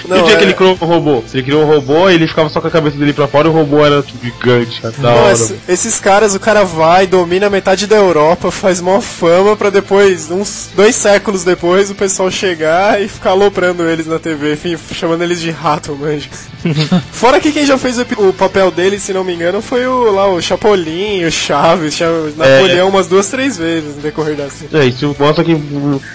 [0.07, 1.23] e o dia que ele criou um robô?
[1.27, 3.51] Se ele criou um robô, ele ficava só com a cabeça dele pra fora e
[3.51, 5.31] o robô era tipo, gigante, Não, hora.
[5.33, 10.29] esse- esses caras, o cara vai, domina metade da Europa, faz mó fama pra depois,
[10.31, 15.23] uns dois séculos depois, o pessoal chegar e ficar aloprando eles na TV, enfim, chamando
[15.23, 16.29] eles de rato, manjo.
[17.11, 20.11] Fora que quem já fez o, o papel dele, se não me engano, foi o
[20.11, 22.05] lá o Chapolin, o Chaves, Cha-
[22.37, 24.69] Napoleão umas duas, três vezes no decorrer da série.
[24.73, 25.55] É, isso mostra que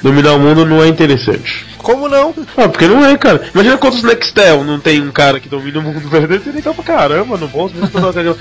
[0.02, 1.64] dominar o mundo não é interessante.
[1.78, 2.34] Como não?
[2.56, 3.42] Ah, porque não é, cara.
[3.54, 6.84] Imagina quantos Nextel não tem um cara que domina o mundo verdadeiro, seria legal pra
[6.84, 7.74] caramba no bolso.
[7.76, 8.36] eu-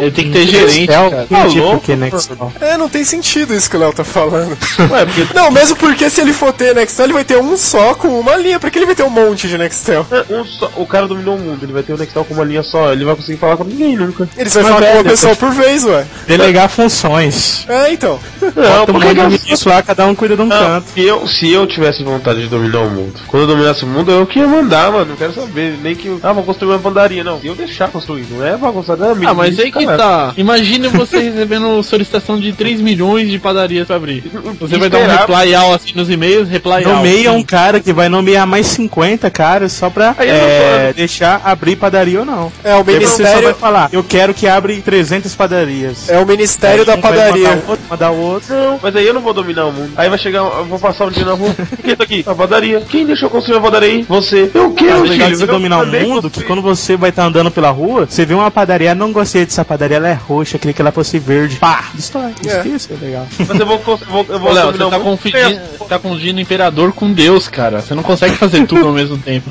[0.00, 1.26] Ele tem que ter gerente, cara.
[1.28, 1.80] Tá tipo louco?
[1.80, 2.52] que Nextel.
[2.60, 4.56] É, não tem sentido isso que o Léo tá falando.
[4.90, 7.94] Ué, porque Não, mesmo porque se ele for ter Nextel, ele vai ter um só
[7.94, 8.58] com uma linha.
[8.60, 10.06] Pra que ele vai ter um monte de Nextel?
[10.30, 12.62] um só- o cara dominou o mundo, ele vai ter o Nextel com uma linha
[12.62, 14.28] só, ele vai conseguir falar com ninguém nunca.
[14.36, 16.04] Ele só vai falar com uma velho, pessoa por vez, ué.
[16.26, 17.64] Delegar funções.
[17.68, 18.18] É, então.
[18.40, 20.88] Bota um monte de ministro lá, cada um cuida de um Não, canto.
[20.94, 24.10] se eu, se eu tivesse vontade de dominar o mundo, quando eu dominasse o mundo,
[24.10, 25.06] eu que ia mandar, mano.
[25.06, 25.78] Não quero saber.
[25.82, 26.18] Nem que.
[26.22, 27.22] Ah, vou construir uma padaria.
[27.24, 30.32] Não, eu deixar construir, não é bagunçar da Ah, mas aí que tá.
[30.36, 34.24] Imagina você recebendo solicitação de 3 milhões de padarias pra abrir.
[34.60, 36.96] Você vai dar um reply all assim nos e-mails, reply all.
[36.96, 41.40] Nomeia um cara que vai nomear mais 50 caras só pra Aí não é, deixar
[41.44, 42.52] abrir padaria ou não.
[42.64, 46.08] É, o Depois Você só Ministério- vai falar, eu quero que abre 300 padarias.
[46.08, 47.48] É o Ministério da um Padaria.
[47.48, 48.54] Mandar outro, mandar outro.
[48.54, 49.92] Não, mas aí eu não vou dominar o mundo.
[49.96, 51.50] Aí vai chegar, eu vou passar um dia na rua.
[51.50, 52.24] O que é isso aqui?
[52.26, 52.80] A padaria.
[52.88, 54.02] Quem deixou construir a padaria aí?
[54.08, 54.50] Você.
[54.54, 57.24] Eu Mas quero, o legal de você dominar o mundo, que quando você vai estar
[57.24, 60.72] andando pela rua, você vê uma padaria, não gostei dessa padaria, ela é roxa, queria
[60.74, 61.56] que ela fosse verde.
[61.56, 62.32] Pá, destrói.
[62.40, 62.68] Isso, É.
[62.68, 63.26] isso é legal.
[63.38, 66.40] Mas eu vou, eu vou, eu vou Ô, Léo, você tá o confundindo, tá confundindo
[66.40, 67.80] imperador com Deus, cara.
[67.80, 69.50] Você não consegue fazer tudo ao mesmo tempo.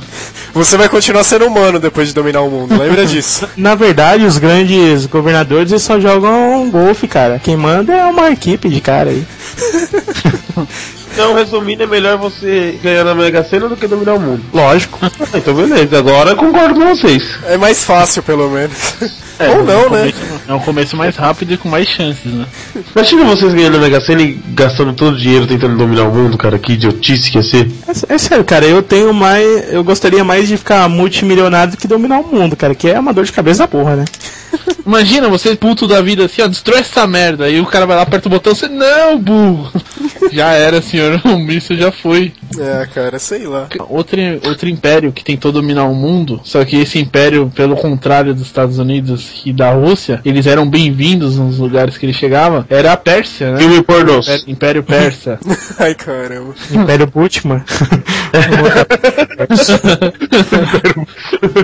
[0.54, 3.48] Você vai continuar sendo humano depois de dominar o mundo, lembra disso?
[3.58, 7.40] Na verdade, os grandes governadores eles só jogam golfe, cara.
[7.44, 9.24] Quem manda é uma equipe de cara aí.
[11.16, 14.44] Então, resumindo, é melhor você ganhar na Mega Sena do que dominar o mundo.
[14.54, 15.00] Lógico.
[15.34, 15.98] Então, beleza.
[15.98, 17.24] Agora eu concordo com vocês.
[17.46, 18.78] É mais fácil, pelo menos.
[19.40, 20.00] É, Ou é um não, né?
[20.00, 22.46] começo- É um começo mais rápido e com mais chances, né?
[22.96, 26.38] Imagina vocês ganhando na Mega Sena e gastando todo o dinheiro tentando dominar o mundo,
[26.38, 26.58] cara.
[26.60, 27.70] Que idiotice que ia ser.
[28.10, 29.72] É, é sério, cara, eu tenho mais.
[29.74, 33.14] Eu gostaria mais de ficar multimilionário do que dominar o mundo, cara, que é uma
[33.14, 34.06] dor de cabeça da porra, né?
[34.86, 37.46] Imagina você puto da vida assim, ó, destrói essa merda.
[37.46, 39.72] Aí o cara vai lá, aperta o botão, você, não, burro.
[40.32, 42.32] já era, senhor, o míssil já foi.
[42.58, 43.68] É, cara, sei lá.
[43.90, 48.44] Outro, outro império que tentou dominar o mundo, só que esse império, pelo contrário dos
[48.46, 52.98] Estados Unidos e da Rússia, eles eram bem-vindos nos lugares que ele chegava, era a
[52.98, 53.60] Pérsia, né?
[53.60, 54.28] Filme pornôs.
[54.28, 55.40] Império, Império Persa.
[55.78, 56.54] Ai, caramba.
[56.72, 57.64] Império Butman.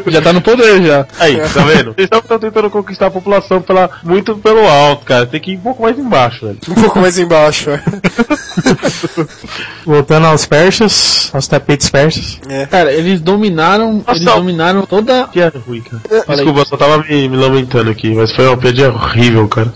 [0.07, 1.07] já tá no poder já.
[1.20, 1.93] Aí, tá vendo?
[1.97, 5.26] Eles estão tentando conquistar a população pela, muito pelo alto, cara.
[5.26, 6.57] Tem que ir um pouco mais embaixo, velho.
[6.70, 7.82] Um pouco mais embaixo, é.
[9.86, 12.39] Voltando aos persas, aos tapetes persas.
[12.70, 16.01] Cara, eles dominaram, eles Nossa, dominaram toda Piada ruim, cara.
[16.28, 16.36] Aí.
[16.36, 19.74] Desculpa, eu só tava me, me lamentando aqui, mas foi uma piada horrível, cara.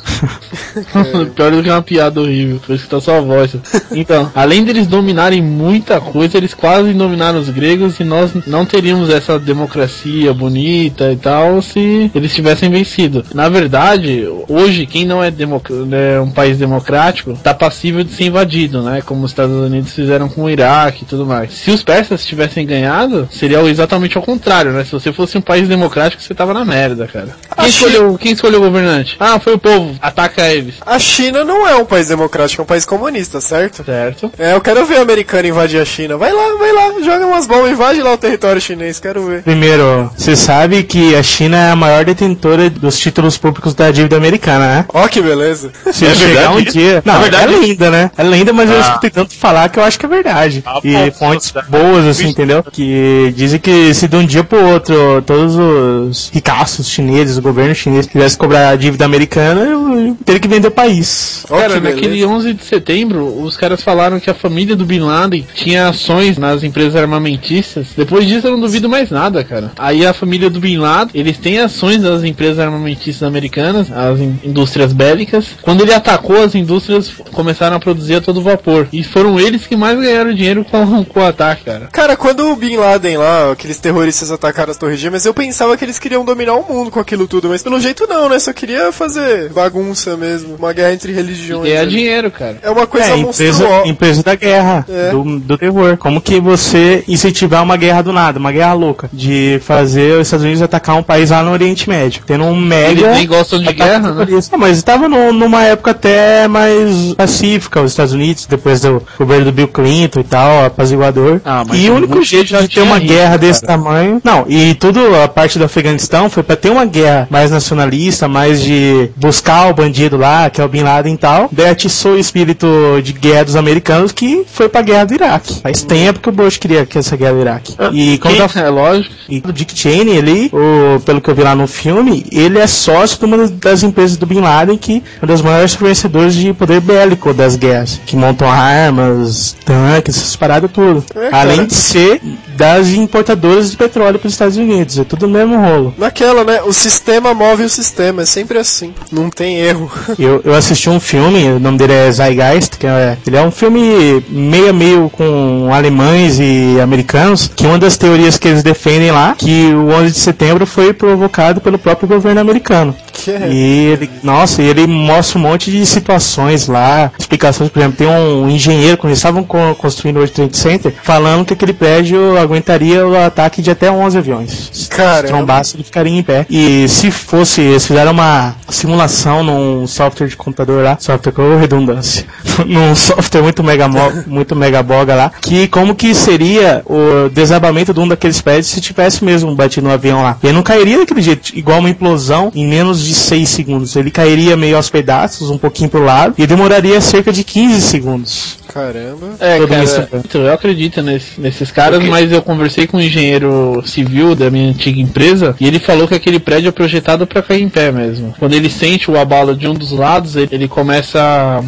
[1.36, 3.56] Pior do que uma piada horrível, por isso que tá sua voz.
[3.92, 9.10] Então, além deles dominarem muita coisa, eles quase dominaram os gregos e nós não teríamos
[9.10, 13.24] essa democracia bonita e tal se eles tivessem vencido.
[13.34, 18.82] Na verdade, hoje, quem não é, né, um país democrático tá passível de ser invadido,
[18.82, 19.02] né?
[19.02, 21.52] Como os Estados Unidos fizeram com o Iraque e tudo mais.
[21.54, 24.84] Se os persas tivessem ganhado, seria exatamente ao contrário, né?
[24.84, 27.36] Se você fosse um país democrático, você tava na merda, cara.
[27.66, 29.16] Quem escolheu, quem escolheu o governante?
[29.20, 29.96] Ah, foi o povo.
[30.02, 30.76] Ataca eles.
[30.86, 33.84] A China não é um país democrático, é um país comunista, certo?
[33.84, 34.32] Certo.
[34.38, 36.18] É, eu quero ver o americano invadir a China.
[36.18, 39.44] Vai lá, vai lá, joga umas bombas, invade lá o território chinês, quero ver.
[39.44, 44.16] Primeiro, você sabe que a China é a maior detentora dos títulos públicos da dívida
[44.18, 44.86] americana, né?
[44.94, 45.72] Ó, que beleza.
[45.92, 47.02] Se É chegar verdade um dia.
[47.06, 47.56] Não, É é, verdade?
[47.56, 48.12] linda, né?
[48.18, 48.82] É linda, mas eu Ah.
[48.82, 50.64] escutei tanto falar que eu acho que é verdade.
[50.66, 51.64] Ah, e pô, fontes tá.
[51.68, 52.64] boas, assim, entendeu?
[52.64, 57.74] Que dizem que se de um dia pro outro todos os ricaços chineses, o governo
[57.76, 61.46] chinês, quisesse cobrar a dívida americana, eu teria que vender o país.
[61.48, 62.28] Cara, que naquele beleza.
[62.28, 66.64] 11 de setembro, os caras falaram que a família do Bin Laden tinha ações nas
[66.64, 67.88] empresas armamentistas.
[67.96, 69.72] Depois disso, eu não duvido mais nada, cara.
[69.78, 74.40] Aí a família do Bin Laden, eles têm ações das empresas armamentistas americanas, as in-
[74.44, 75.48] indústrias bélicas.
[75.62, 78.88] Quando ele atacou, as indústrias começaram a produzir a todo vapor.
[78.92, 81.88] E foram eles que mais ganharam dinheiro com com, com o ataque, cara.
[81.92, 85.86] Cara, quando o Bin Laden lá, aqueles terroristas atacaram as torres gêmeas, eu pensava que
[85.86, 88.40] eles queriam dominar o mundo com aquilo tudo, mas pelo jeito não, né?
[88.40, 91.68] Só queria fazer bagunça mesmo, uma guerra entre religiões.
[91.68, 91.92] E é ali.
[91.92, 92.58] dinheiro, cara.
[92.62, 93.88] É uma coisa É, empresa, monstruosa.
[93.88, 95.12] empresa da guerra, É.
[95.12, 95.98] do, do terror.
[95.98, 100.44] Como que você incentivar uma guerra do nada, uma guerra louca, de fazer os Estados
[100.44, 103.02] Unidos atacar um país lá no Oriente Médio, tendo um mega...
[103.02, 104.26] Eles nem gostam de guerra, né?
[104.52, 109.52] Não, mas estava numa época até mais pacífica, os Estados Unidos, depois do governo do
[109.52, 111.40] Bill Clinton e tal, apaziguador.
[111.46, 113.38] Ah, mas e o único jeito de ter uma isso, guerra cara.
[113.38, 114.22] desse tamanho...
[114.24, 118.62] Não, e tudo, a parte do Afeganistão foi para ter uma guerra mais nacionalista, mais
[118.62, 121.50] de buscar o bandido lá, que é o Bin Laden e tal.
[121.52, 122.66] Daí atiçou o espírito
[123.04, 125.60] de guerra dos americanos que foi pra guerra do Iraque.
[125.62, 127.76] Faz tempo que o Bush queria que essa guerra do Iraque.
[127.92, 129.14] E como tá É lógico.
[129.28, 132.68] e o Dick Cheney, ele, o, pelo que eu vi lá no filme, ele é
[132.68, 136.54] sócio de uma das empresas do Bin Laden, que é uma das maiores fornecedores de
[136.54, 141.04] poder bélico das guerras, que montam armas, tanques, essas paradas tudo.
[141.16, 141.30] É.
[141.34, 142.22] Além de ser
[142.56, 145.94] das importadoras de petróleo para os Estados Unidos, é tudo no mesmo rolo.
[145.98, 146.62] Naquela, né?
[146.62, 148.94] O sistema move o sistema, é sempre assim.
[149.12, 149.92] Não tem erro.
[150.18, 153.52] Eu, eu assisti um filme, o nome dele é Zeitgeist, que é, ele é um
[153.52, 159.12] filme meio a meio com alemães e americanos, que uma das teorias que eles defendem
[159.12, 162.96] lá, que o 11 de setembro foi provocado pelo próprio governo americano.
[163.32, 168.50] E ele, nossa, ele mostra um monte de situações lá, explicações, por exemplo, tem um
[168.50, 173.06] engenheiro, quando eles estavam co- construindo o World Trade Center, falando que aquele prédio aguentaria
[173.06, 174.70] o ataque de até 11 aviões.
[174.74, 175.28] Se Caramba.
[175.28, 176.46] trombasse, ele ficaria em pé.
[176.50, 182.26] E se fosse, eles fizeram uma simulação num software de computador lá, software com redundância,
[182.66, 183.88] num software muito mega,
[184.28, 188.82] muito mega boga lá, que como que seria o desabamento de um daqueles prédios se
[188.82, 190.38] tivesse mesmo batido no avião lá.
[190.44, 193.96] Ele não cairia daquele jeito, igual uma implosão, em menos de 6 segundos.
[193.96, 198.58] Ele cairia meio aos pedaços, um pouquinho pro lado, e demoraria cerca de 15 segundos.
[198.74, 199.36] Caramba.
[199.40, 203.82] É, Todo cara, então, eu acredito nesse- nesses caras, mas eu conversei com um engenheiro
[203.86, 207.62] civil da minha antiga empresa e ele falou que aquele prédio é projetado para cair
[207.62, 208.36] em pé mesmo.
[208.38, 211.20] Quando ele sente o abalo de um dos lados, ele, ele começa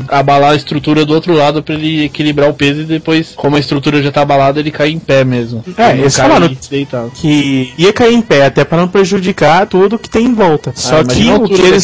[0.09, 3.55] a abalar a estrutura do outro lado para ele equilibrar o peso e depois, como
[3.55, 5.63] a estrutura já tá abalada, ele cai em pé mesmo.
[5.77, 6.49] É, Ele eles cai falaram
[7.13, 10.73] que ia cair em pé, até para não prejudicar tudo que tem em volta.
[10.75, 11.83] Só que Ah, imagina a o que, eles,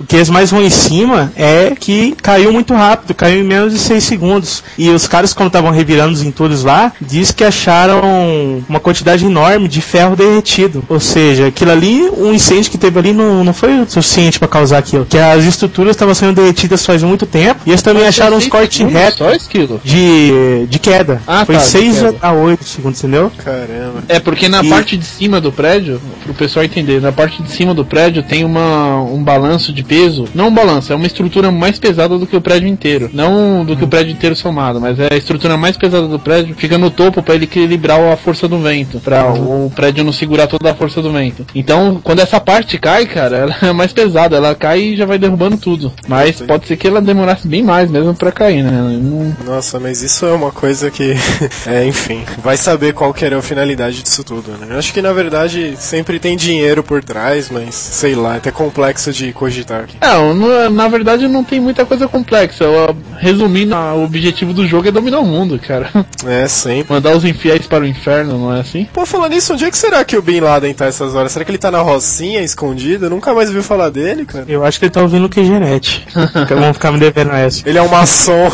[0.00, 3.72] o que eles mais vão em cima é que caiu muito rápido, caiu em menos
[3.72, 4.62] de 6 segundos.
[4.78, 9.68] E os caras, quando estavam revirando os entulhos lá, diz que acharam uma quantidade enorme
[9.68, 10.84] de ferro derretido.
[10.88, 14.48] Ou seja, aquilo ali, um incêndio que teve ali não, não foi o suficiente para
[14.48, 15.04] causar aquilo.
[15.06, 17.60] Que as estruturas estavam sendo derretidas faz muito tempo.
[17.66, 19.48] E eles também Mas acharam uns cortes retos
[19.82, 21.20] de, de queda.
[21.26, 22.16] Ah, foi tá, de 6 queda.
[22.20, 23.30] a 8 segundos, entendeu?
[23.44, 24.02] Caramba.
[24.08, 27.50] É porque na E- parte de cima do prédio, pro pessoal entender, na parte de
[27.50, 30.26] cima do prédio tem uma, um balanço de peso.
[30.34, 33.10] Não um balanço, é uma estrutura mais pesada do que o prédio inteiro.
[33.12, 36.54] Não do que o prédio inteiro somado, mas é a estrutura mais pesada do prédio.
[36.56, 40.46] Fica no topo para ele equilibrar a força do vento, para o prédio não segurar
[40.46, 41.46] toda a força do vento.
[41.54, 45.18] Então, quando essa parte cai, cara, ela é mais pesada, ela cai e já vai
[45.18, 45.92] derrubando tudo.
[46.08, 48.70] Mas pode ser que ela demorasse bem mais mesmo para cair, né?
[48.70, 51.14] Não- Nossa, mas isso é uma coisa que.
[51.66, 52.22] é, enfim.
[52.42, 54.66] Vai saber qual que era a finalidade disso tudo, né?
[54.70, 59.12] Eu acho que na verdade sempre tem dinheiro por trás, mas sei lá, até complexo
[59.12, 59.96] de cogitar aqui.
[60.00, 62.64] Não, no- na verdade não tem muita coisa complexa.
[62.64, 65.88] Eu, Resumindo, a- o objetivo do jogo é dominar o mundo, cara.
[66.26, 66.90] É, sempre.
[66.94, 68.88] Mandar os infiéis para o inferno, não é assim?
[68.92, 71.32] Pô, falando nisso, onde é que será que o Bin Laden tá essas horas?
[71.32, 73.04] Será que ele tá na Rocinha, escondido?
[73.06, 74.46] Eu nunca mais ouvi falar dele, cara.
[74.48, 76.06] Eu acho que ele tá ouvindo o QGNet.
[76.48, 77.68] Vão ficar me devendo essa.
[77.68, 78.50] Ele é um maçom.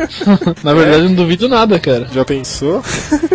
[0.64, 2.06] Na verdade, eu não duvido nada, cara.
[2.12, 2.82] Já pensou?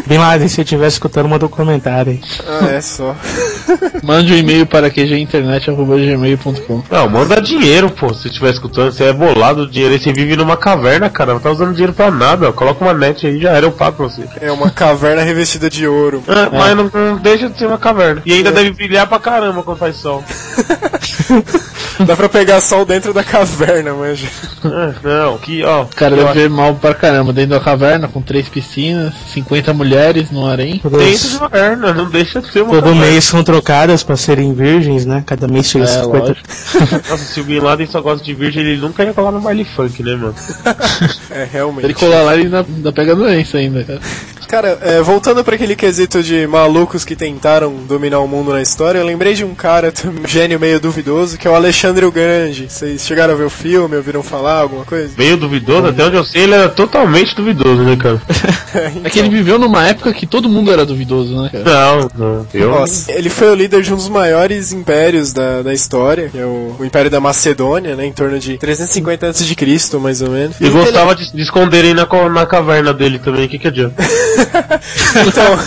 [0.08, 2.22] Bin Laden, se eu estivesse escutando, manda um comentário aí.
[2.48, 3.16] Ah, é só.
[4.04, 4.90] Mande um e-mail para
[6.18, 8.14] qginternet.gmail.com Não, manda dinheiro, pô.
[8.14, 11.34] Se estiver escutando, você é bolado o dinheiro aí, você vive numa caverna, cara.
[11.34, 12.50] Não tá usando dinheiro pra nada.
[12.50, 12.52] ó.
[12.52, 14.24] Coloca uma net aí, já era, eu pago pra você.
[14.42, 16.24] É uma caverna revestida de ouro.
[16.28, 18.22] É, Mas não, não deixa de ser uma caverna.
[18.26, 20.24] E ainda deve brilhar pra caramba quando faz sol.
[22.06, 24.28] Dá pra pegar sol dentro da caverna, manja.
[24.66, 25.84] É, não, que, ó.
[25.84, 30.30] O cara deve ver mal pra caramba, dentro da caverna, com três piscinas, 50 mulheres
[30.30, 30.82] no harém.
[30.84, 33.06] Dentro de uma caverna, não deixa de ser uma Todo caverna.
[33.06, 35.24] mês são trocadas pra serem virgens, né?
[35.26, 36.28] Cada mês chega É, 50.
[36.28, 36.48] lógico.
[37.10, 39.66] Nossa, se o Bin Laden só gosta de virgem, ele nunca ia colar no baile
[39.66, 40.36] funk, né, mano?
[41.30, 41.86] É, Se realmente.
[41.86, 44.02] ele colar lá, ele ainda, ainda pega doença ainda, cara.
[44.48, 49.00] Cara, é, voltando para aquele quesito de malucos que tentaram dominar o mundo na história,
[49.00, 52.68] eu lembrei de um cara, um gênio meio duvidoso, que é o Alexandre o Grande.
[52.70, 55.14] Vocês chegaram a ver o filme, ouviram falar alguma coisa?
[55.18, 58.22] Meio duvidoso, até onde eu sei, ele era totalmente duvidoso, né, cara?
[59.06, 61.64] É que ele viveu numa época que todo mundo era duvidoso, né, cara?
[61.64, 62.48] Não, não.
[62.54, 62.72] Eu...
[62.72, 66.46] Nossa, ele foi o líder de um dos maiores impérios da, da história, que é
[66.46, 70.60] o, o Império da Macedônia, né, em torno de 350 a.C., mais ou menos.
[70.60, 73.96] E gostava de, de esconderem na, na caverna dele também, o que que adianta?
[75.28, 75.60] Então,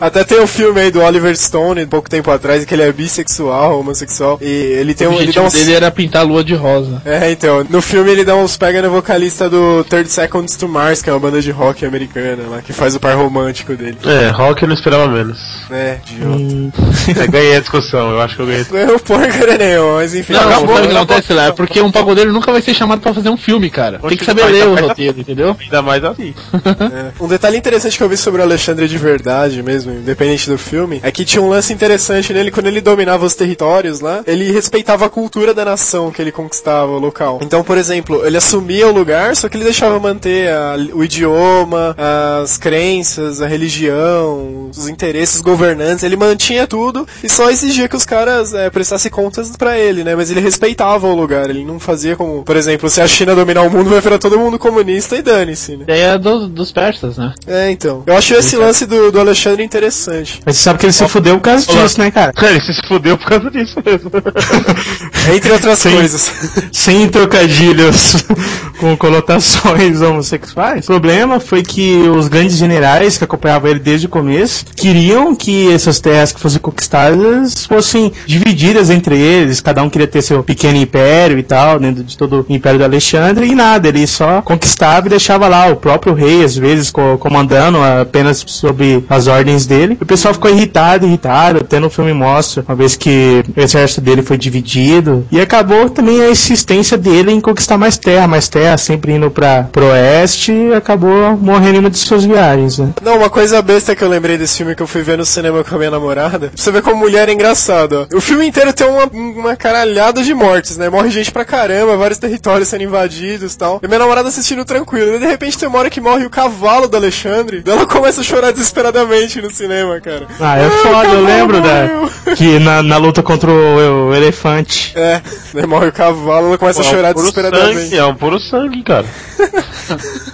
[0.00, 3.80] até tem um filme aí do Oliver Stone, pouco tempo atrás, que ele é bissexual,
[3.80, 5.14] homossexual, e ele tem o um...
[5.14, 5.52] Ele dá objetivo uns...
[5.52, 7.00] dele era pintar a lua de rosa.
[7.04, 11.02] É, então, no filme ele dá uns pega no vocalista do 30 Seconds to Mars,
[11.02, 13.98] que é uma banda de rock americana lá, que faz o par romântico dele.
[14.04, 15.38] É, rock eu não esperava menos.
[15.70, 17.20] É, idiota.
[17.20, 18.64] É, ganhei a discussão, eu acho que eu ganhei.
[18.64, 20.32] Ganhou porcaria nenhuma, mas enfim.
[20.32, 21.00] Não, não, acabou, sabe o que né?
[21.00, 21.44] acontece lá?
[21.46, 23.98] É porque um pagodeiro nunca vai ser chamado pra fazer um filme, cara.
[23.98, 25.56] Tem que saber ler o roteiro, entendeu?
[25.60, 26.34] Ainda mais assim.
[26.64, 27.12] É.
[27.20, 31.00] Um detalhe interessante que eu vi sobre o Alexandre de verdade mesmo, independente do filme,
[31.02, 35.06] é que tinha um lance interessante nele quando ele dominava os territórios lá, ele respeitava
[35.06, 37.38] a cultura da nação que ele conquistava, o local.
[37.42, 41.94] Então, por exemplo, ele assumia o lugar, só que ele deixava manter a- o idioma,
[42.42, 48.04] as crenças, a religião, os interesses governantes, ele mantinha tudo e só exigia que os
[48.04, 50.14] caras é, prestassem contas pra ele, né?
[50.14, 53.62] Mas ele respeitava o lugar, ele não fazia como, por exemplo, se a China dominar
[53.62, 55.82] o mundo, vai virar todo mundo comunista e dane-se, né?
[55.84, 57.34] Ideia do, dos persas, né?
[57.46, 58.02] É, então.
[58.06, 60.40] Eu acho esse lance do, do Alexandre interessante.
[60.44, 62.32] Mas você sabe que ele se fudeu por causa disso, né, cara?
[62.42, 64.10] Ele se fudeu por causa disso mesmo.
[65.34, 66.32] Entre outras Sem- coisas.
[66.72, 68.24] Sem trocadilhos
[68.78, 70.84] com conotações homossexuais.
[70.84, 75.72] O problema foi que os grandes generais que acompanhavam ele desde o começo queriam que
[75.72, 79.60] essas terras que fossem conquistadas fossem divididas entre eles.
[79.60, 82.84] Cada um queria ter seu pequeno império e tal, dentro de todo o império do
[82.84, 83.46] Alexandre.
[83.46, 87.18] E nada, ele só conquistava e deixava lá o próprio rei, às vezes, co-
[87.64, 89.96] comandando apenas sob as ordens dele.
[90.00, 91.60] O pessoal ficou irritado, irritado.
[91.60, 95.26] Até no filme mostra, uma vez que o exército dele foi dividido.
[95.30, 99.64] E acabou também a insistência dele em conquistar mais terra, mais terra, sempre indo para
[99.64, 100.52] pro oeste.
[100.52, 102.90] E acabou morrendo em uma de suas viagens, né?
[103.02, 105.62] Não, uma coisa besta que eu lembrei desse filme que eu fui ver no cinema
[105.64, 106.48] com a minha namorada.
[106.48, 108.16] Pra você ver como mulher é engraçado, ó.
[108.16, 110.88] O filme inteiro tem uma, uma caralhada de mortes, né?
[110.88, 113.80] Morre gente pra caramba, vários territórios sendo invadidos e tal.
[113.82, 115.16] E minha namorada assistindo tranquilo.
[115.16, 117.53] E de repente tem uma hora que morre o cavalo do Alexandre.
[117.62, 120.26] Daí ela começa a chorar desesperadamente no cinema, cara.
[120.40, 124.92] Ah, é foda, eu lembro da, que na, na luta contra o, o elefante.
[124.96, 125.20] É,
[125.52, 127.80] daí morre o cavalo, ela começa a chorar é um puro desesperadamente.
[127.82, 129.06] sangue, é um puro sangue, cara.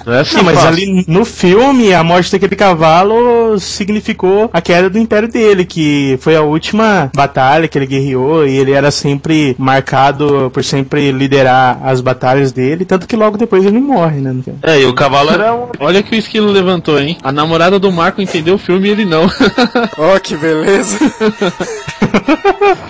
[0.07, 0.69] Não é assim, Não, mas fácil.
[0.69, 6.37] ali no filme, a morte daquele cavalo significou a queda do império dele, que foi
[6.37, 12.01] a última batalha que ele guerreou e ele era sempre marcado por sempre liderar as
[12.01, 14.35] batalhas dele, tanto que logo depois ele morre, né?
[14.63, 15.69] É, e o cavalo era um.
[15.81, 17.19] Olha que o esquilo levantou, hein?
[17.23, 19.25] A namorada do Marco entendeu o filme e ele não.
[19.99, 20.97] Ó, que beleza.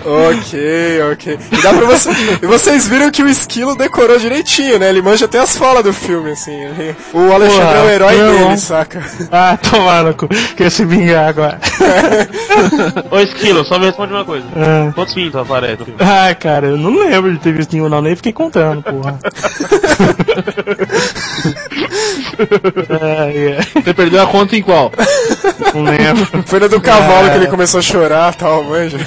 [0.05, 1.39] ok, ok.
[1.53, 2.11] E dá pra você.
[2.43, 4.89] E vocês viram que o esquilo decorou direitinho, né?
[4.89, 6.53] Ele manja até as falas do filme, assim.
[6.53, 8.33] Ele- O Alexandre é o herói não.
[8.33, 9.03] dele, saca?
[9.31, 9.59] Ah,
[10.03, 10.29] no cu.
[10.57, 11.59] Quer se vingar agora.
[13.11, 14.45] Ô Esquilo, só me responde uma coisa.
[14.57, 14.91] Ah.
[14.95, 16.01] Quantos pintos aparecem filme?
[16.01, 19.19] Ah, cara, eu não lembro de ter visto nenhum não, nem fiquei contando, porra.
[22.91, 23.59] Ah, é.
[23.83, 24.91] Você perdeu a conta em qual?
[25.75, 26.27] Não lembro.
[26.47, 27.31] Foi na do cavalo É.
[27.31, 28.99] que ele começou a chorar tal, manja.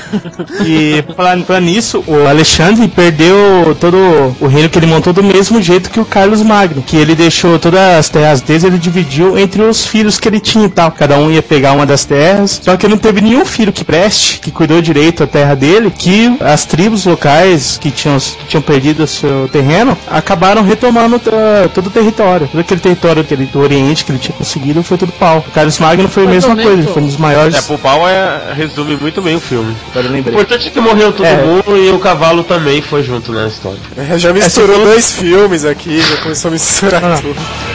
[0.65, 3.97] E falando falando nisso, o Alexandre perdeu todo
[4.39, 7.57] o reino que ele montou do mesmo jeito que o Carlos Magno, que ele deixou
[7.59, 10.91] todas as terras dele, ele dividiu entre os filhos que ele tinha e tal.
[10.91, 14.39] Cada um ia pegar uma das terras, só que não teve nenhum filho que preste,
[14.39, 18.17] que cuidou direito a terra dele, que as tribos locais que tinham,
[18.47, 22.47] tinham perdido o seu terreno acabaram retomando uh, todo o território.
[22.47, 25.43] Todo aquele território que ele, do Oriente que ele tinha conseguido foi tudo pau.
[25.47, 27.55] O Carlos Magno foi a mesma coisa, ele foi um dos maiores.
[27.55, 29.75] É, pro pau é, resume muito bem o filme.
[29.95, 31.37] O importante é que morreu todo É.
[31.43, 33.79] mundo e o cavalo também foi junto na história.
[33.97, 37.21] É, Já misturou dois filmes aqui, já começou a misturar Ah.
[37.21, 37.39] tudo.
[37.39, 37.72] Eu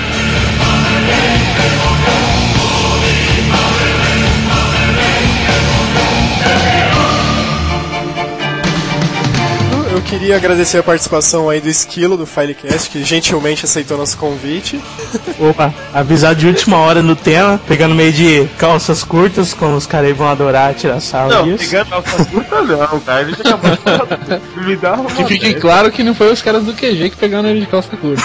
[10.08, 14.80] queria agradecer a participação aí do Esquilo do Filecast, que gentilmente aceitou nosso convite.
[15.38, 20.08] Opa, avisar de última hora no tema, pegando meio de calças curtas, como os caras
[20.08, 21.70] aí vão adorar tirar sarro Não, disso.
[21.70, 23.20] pegando alça curta não, cara.
[23.22, 23.58] Ele já
[24.66, 25.60] me dá uma Que fique ideia.
[25.60, 28.22] claro que não foi os caras do QG que pegaram ele de calça curta.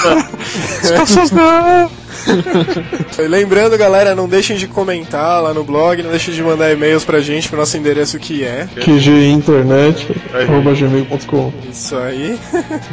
[0.83, 2.02] As calças não!
[3.29, 7.19] Lembrando, galera, não deixem de comentar lá no blog, não deixem de mandar e-mails pra
[7.21, 8.67] gente, pro nosso endereço que é.
[8.83, 12.37] QGinternet.gmail.com Isso aí.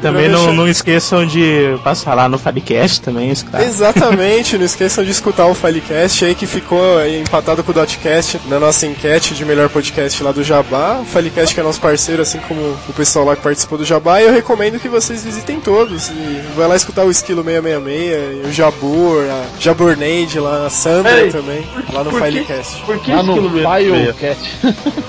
[0.03, 3.63] Também não, deixar- não esqueçam de passar lá no Fabcast também, escutar.
[3.63, 8.41] Exatamente, não esqueçam de escutar o Filecast aí que ficou aí empatado com o Dotcast
[8.49, 10.99] na nossa enquete de melhor podcast lá do Jabá.
[11.01, 14.21] O Filecast que é nosso parceiro, assim como o pessoal lá que participou do Jabá.
[14.21, 16.09] E eu recomendo que vocês visitem todos.
[16.09, 21.13] E vai lá escutar o Esquilo 666, e o Jabur, a Jaburneide lá, a Sandra
[21.13, 22.83] Peraí, também, lá no por que- Filecast.
[22.83, 24.17] Por que Lá no esquilo 666?
[24.17, 24.57] Filecast.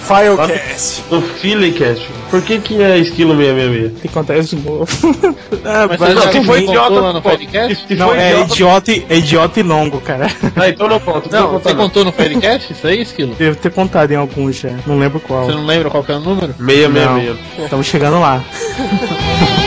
[0.07, 1.03] Filecast.
[1.11, 2.09] No Filecast.
[2.29, 4.01] Por que que é esquilo 666?
[4.01, 4.85] que acontece de novo.
[5.65, 7.21] ah, Mas se se foi idiota, lá no?
[7.87, 10.27] Se Não, é idiota- e- é idiota e longo, cara.
[10.55, 11.29] Ah, então não conta.
[11.31, 11.75] Não, não você não.
[11.77, 13.35] contou no podcast isso aí, Esquilo?
[13.35, 14.71] Devo ter contado em alguns já.
[14.85, 15.45] Não lembro qual.
[15.45, 16.53] Você não lembra qual que é o número?
[16.57, 17.37] 666.
[17.65, 18.43] Estamos chegando lá.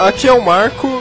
[0.00, 0.99] Aqui é o Marco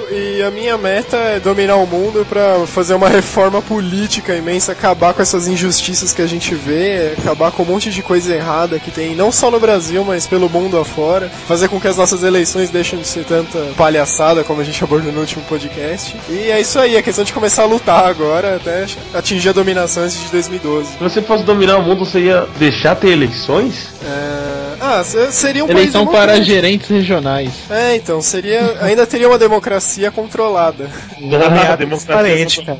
[0.49, 5.21] a minha meta é dominar o mundo pra fazer uma reforma política imensa, acabar com
[5.21, 9.15] essas injustiças que a gente vê, acabar com um monte de coisa errada que tem
[9.15, 12.97] não só no Brasil, mas pelo mundo afora, fazer com que as nossas eleições deixem
[12.99, 16.17] de ser tanta palhaçada como a gente abordou no último podcast.
[16.29, 20.03] E é isso aí, é questão de começar a lutar agora até atingir a dominação
[20.03, 20.93] antes de 2012.
[20.93, 23.89] Se você fosse dominar o mundo, você ia deixar ter eleições?
[24.03, 24.49] É...
[24.81, 27.51] Ah, se- seria um Eleição país para gerentes regionais.
[27.69, 28.77] É, então, seria.
[28.81, 30.89] Ainda teria uma democracia controlada.
[31.21, 32.79] Ah, Transparente, cara.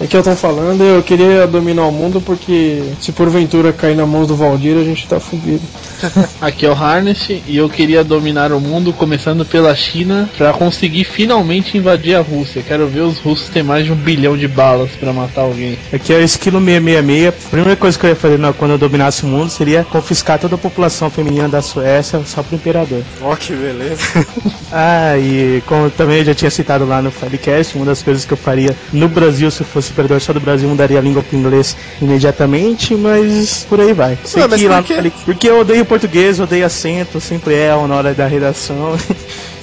[0.00, 4.04] É que eu tô falando, eu queria dominar o mundo porque se porventura cair na
[4.04, 5.62] mão do Valdir, a gente tá fudido.
[6.40, 11.04] Aqui é o Harness e eu queria dominar o mundo começando pela China pra conseguir
[11.04, 12.62] finalmente invadir a Rússia.
[12.66, 15.78] Quero ver os russos ter mais de um bilhão de balas pra matar alguém.
[15.92, 17.28] Aqui é o Esquilo 666.
[17.28, 20.56] A primeira coisa que eu ia fazer quando eu dominasse o mundo seria confiscar toda
[20.56, 23.02] a população feminina da Suécia só pro imperador.
[23.22, 24.02] Ó, que beleza.
[24.76, 28.32] Ah, e como também eu já tinha citado lá no Filecast, uma das coisas que
[28.32, 31.36] eu faria no Brasil, se eu fosse imperador só do Brasil, mudaria a língua pro
[31.36, 34.16] inglês imediatamente, mas por aí vai.
[34.24, 37.94] Sei mas que lá por no Porque eu odeio português, odeio acento, sempre é na
[37.94, 38.96] hora da redação.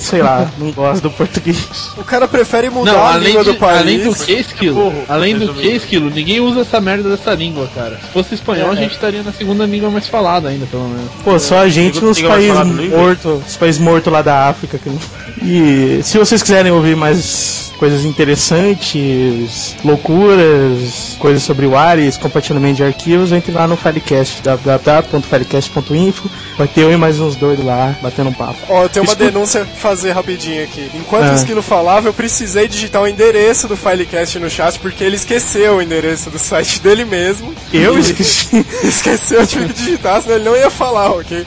[0.02, 1.92] Sei lá, não gosto do português.
[1.96, 3.82] O cara prefere mudar Não, a língua de, do país.
[3.82, 8.00] além do que esquilo, além do que esquilo, ninguém usa essa merda dessa língua, cara.
[8.02, 8.72] Se fosse espanhol, É.
[8.72, 11.12] a gente estaria na segunda língua mais falada ainda, pelo menos.
[11.24, 14.80] Pô, só a gente Segundo nos países mortos, os países mortos lá da África.
[14.80, 14.98] que não-
[15.44, 22.84] E se vocês quiserem ouvir mais coisas interessantes, loucuras, coisas sobre o Ares, compartilhamento de
[22.84, 26.30] arquivos, entre lá no Filecast, www.filecast.info.
[26.58, 28.60] Vai ter eu e mais uns doidos lá, batendo um papo.
[28.70, 30.92] Ó, eu tenho uma denúncia a fazer rapidinho aqui.
[30.94, 31.32] Enquanto Ah.
[31.32, 35.78] o Esquilo falava, eu precisei digitar o endereço do Filecast no chat, porque ele esqueceu
[35.78, 37.52] o endereço do site dele mesmo.
[37.74, 38.64] Eu E- esqueci.
[38.84, 41.44] esqueceu, eu tive que digitar, senão ele não ia falar, ok?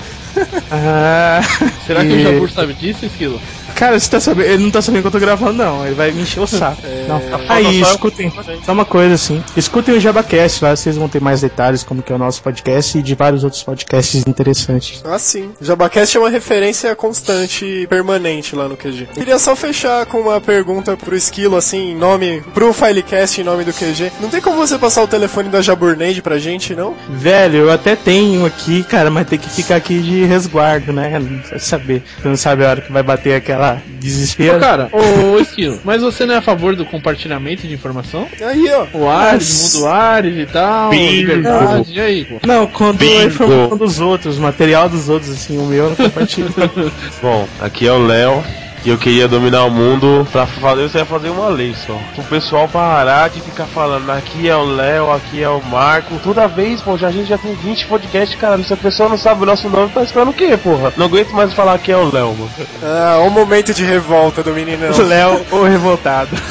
[0.68, 1.40] Ah,
[1.86, 3.40] Será que e- o Jabur sabe disso, esquilo?
[3.75, 5.85] Cara, você tá sabendo, ele não tá sabendo que eu tô gravando, não.
[5.87, 6.81] Ele vai me encher o saco.
[7.09, 7.20] não.
[7.49, 8.33] Aí, só- escutem.
[8.64, 9.43] Só uma coisa assim.
[9.57, 12.97] Escutem o Jabacast lá, vocês vão ter mais detalhes como que é o nosso podcast
[12.99, 15.03] e de vários outros podcasts interessantes.
[15.05, 15.51] Ah, sim.
[15.61, 19.09] Jabacast é uma referência constante e permanente lá no QG.
[19.14, 22.43] Queria só fechar com uma pergunta pro Esquilo, assim, em nome.
[22.55, 24.12] pro Filecast em nome do QG.
[24.20, 26.95] Não tem como você passar o telefone da Jaburneide pra gente, não?
[27.09, 31.18] Velho, eu até tenho aqui, cara, mas tem que ficar aqui de resguardo, né?
[31.18, 32.03] Não precisa saber.
[32.20, 33.63] Você não sabe a hora que vai bater aquela
[34.00, 34.56] desespero.
[34.56, 38.26] Ô, cara, ô esquilo, mas você não é a favor do compartilhamento de informação?
[38.40, 38.86] Aí, ó.
[38.96, 41.12] O Ares, mundo Ares e tal, Bingo.
[41.12, 42.46] liberdade, e aí, pô?
[42.46, 43.20] Não, quando Bingo.
[43.20, 46.52] é informação dos outros, material dos outros, assim, o meu eu não compartilho.
[47.22, 48.42] Bom, aqui é o Léo.
[48.85, 50.28] E eu queria dominar o mundo.
[50.30, 51.99] Pra fazer, você ia fazer uma lei só.
[52.18, 56.18] O pessoal parar de ficar falando, aqui é o Léo, aqui é o Marco.
[56.22, 58.62] Toda vez, pô, já, a gente já tem 20 podcasts, cara.
[58.62, 60.93] Se a pessoa não sabe o nosso nome, tá esperando o quê, porra?
[60.99, 62.51] Não aguento mais falar que é o Léo, mano.
[62.82, 64.91] Ah, o momento de revolta do meninão.
[64.91, 66.30] O Léo, o revoltado.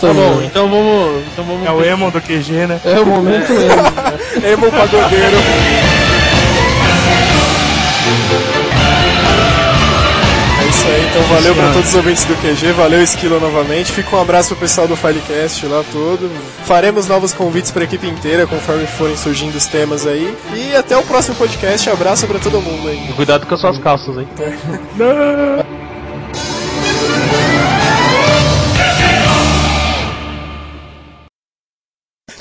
[0.00, 1.22] Tá bom, então vamos.
[1.32, 2.80] Então vamos É o Emo do QG, né?
[2.84, 4.46] É o momento emo.
[4.46, 5.36] Emo pagodeiro.
[11.10, 13.90] É então valeu pra todos os ouvintes do QG, valeu Esquilo novamente.
[13.90, 16.30] Fica um abraço pro pessoal do Filecast lá todo.
[16.64, 20.32] Faremos novos convites pra equipe inteira conforme forem surgindo os temas aí.
[20.54, 21.90] E até o próximo podcast.
[21.90, 23.12] Abraço pra todo mundo aí.
[23.16, 24.28] Cuidado com as suas calças, hein?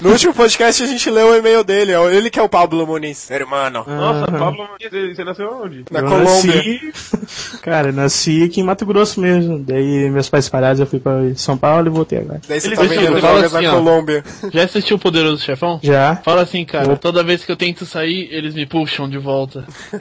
[0.02, 2.88] No último podcast a gente leu o e-mail dele, é ele que é o Pablo
[2.88, 3.30] Muniz.
[3.30, 3.84] Hermano.
[3.86, 4.32] Nossa.
[4.32, 5.84] Pablo, você você nasceu onde?
[5.92, 6.56] Na Eu Colômbia.
[6.56, 9.60] nasci- Cara, eu nasci aqui em Mato Grosso mesmo.
[9.60, 12.40] Daí meus pais parados, eu fui pra São Paulo e voltei agora.
[12.48, 13.76] Daí você Ele tá vendendo drogas assim, na ó.
[13.76, 14.24] Colômbia.
[14.54, 15.80] Já assistiu o Poderoso Chefão?
[15.84, 16.16] Já.
[16.24, 19.66] Fala assim, cara, toda vez que eu tento sair, eles me puxam de volta.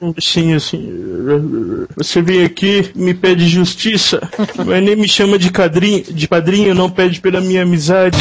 [0.00, 1.86] Um bichinho assim.
[1.94, 4.18] Você vem aqui, me pede justiça,
[4.64, 8.16] mas nem me chama de, cadrinho, de padrinho, não pede pela minha amizade.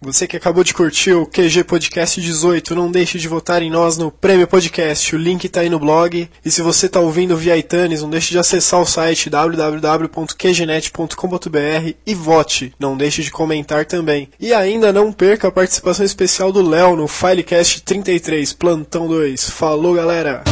[0.00, 3.96] Você que acabou de curtir o QG Podcast 18, não deixe de votar em nós
[3.96, 5.16] no Prêmio Podcast.
[5.16, 6.28] O link tá aí no blog.
[6.44, 12.14] E se você tá ouvindo via iTunes, não deixe de acessar o site www.qgnet.com.br e
[12.14, 12.74] vote.
[12.78, 14.28] Não deixe de comentar também.
[14.38, 19.48] E ainda não perca a participação especial do Léo no Filecast 33, Plantão 2.
[19.48, 20.44] Falou, galera!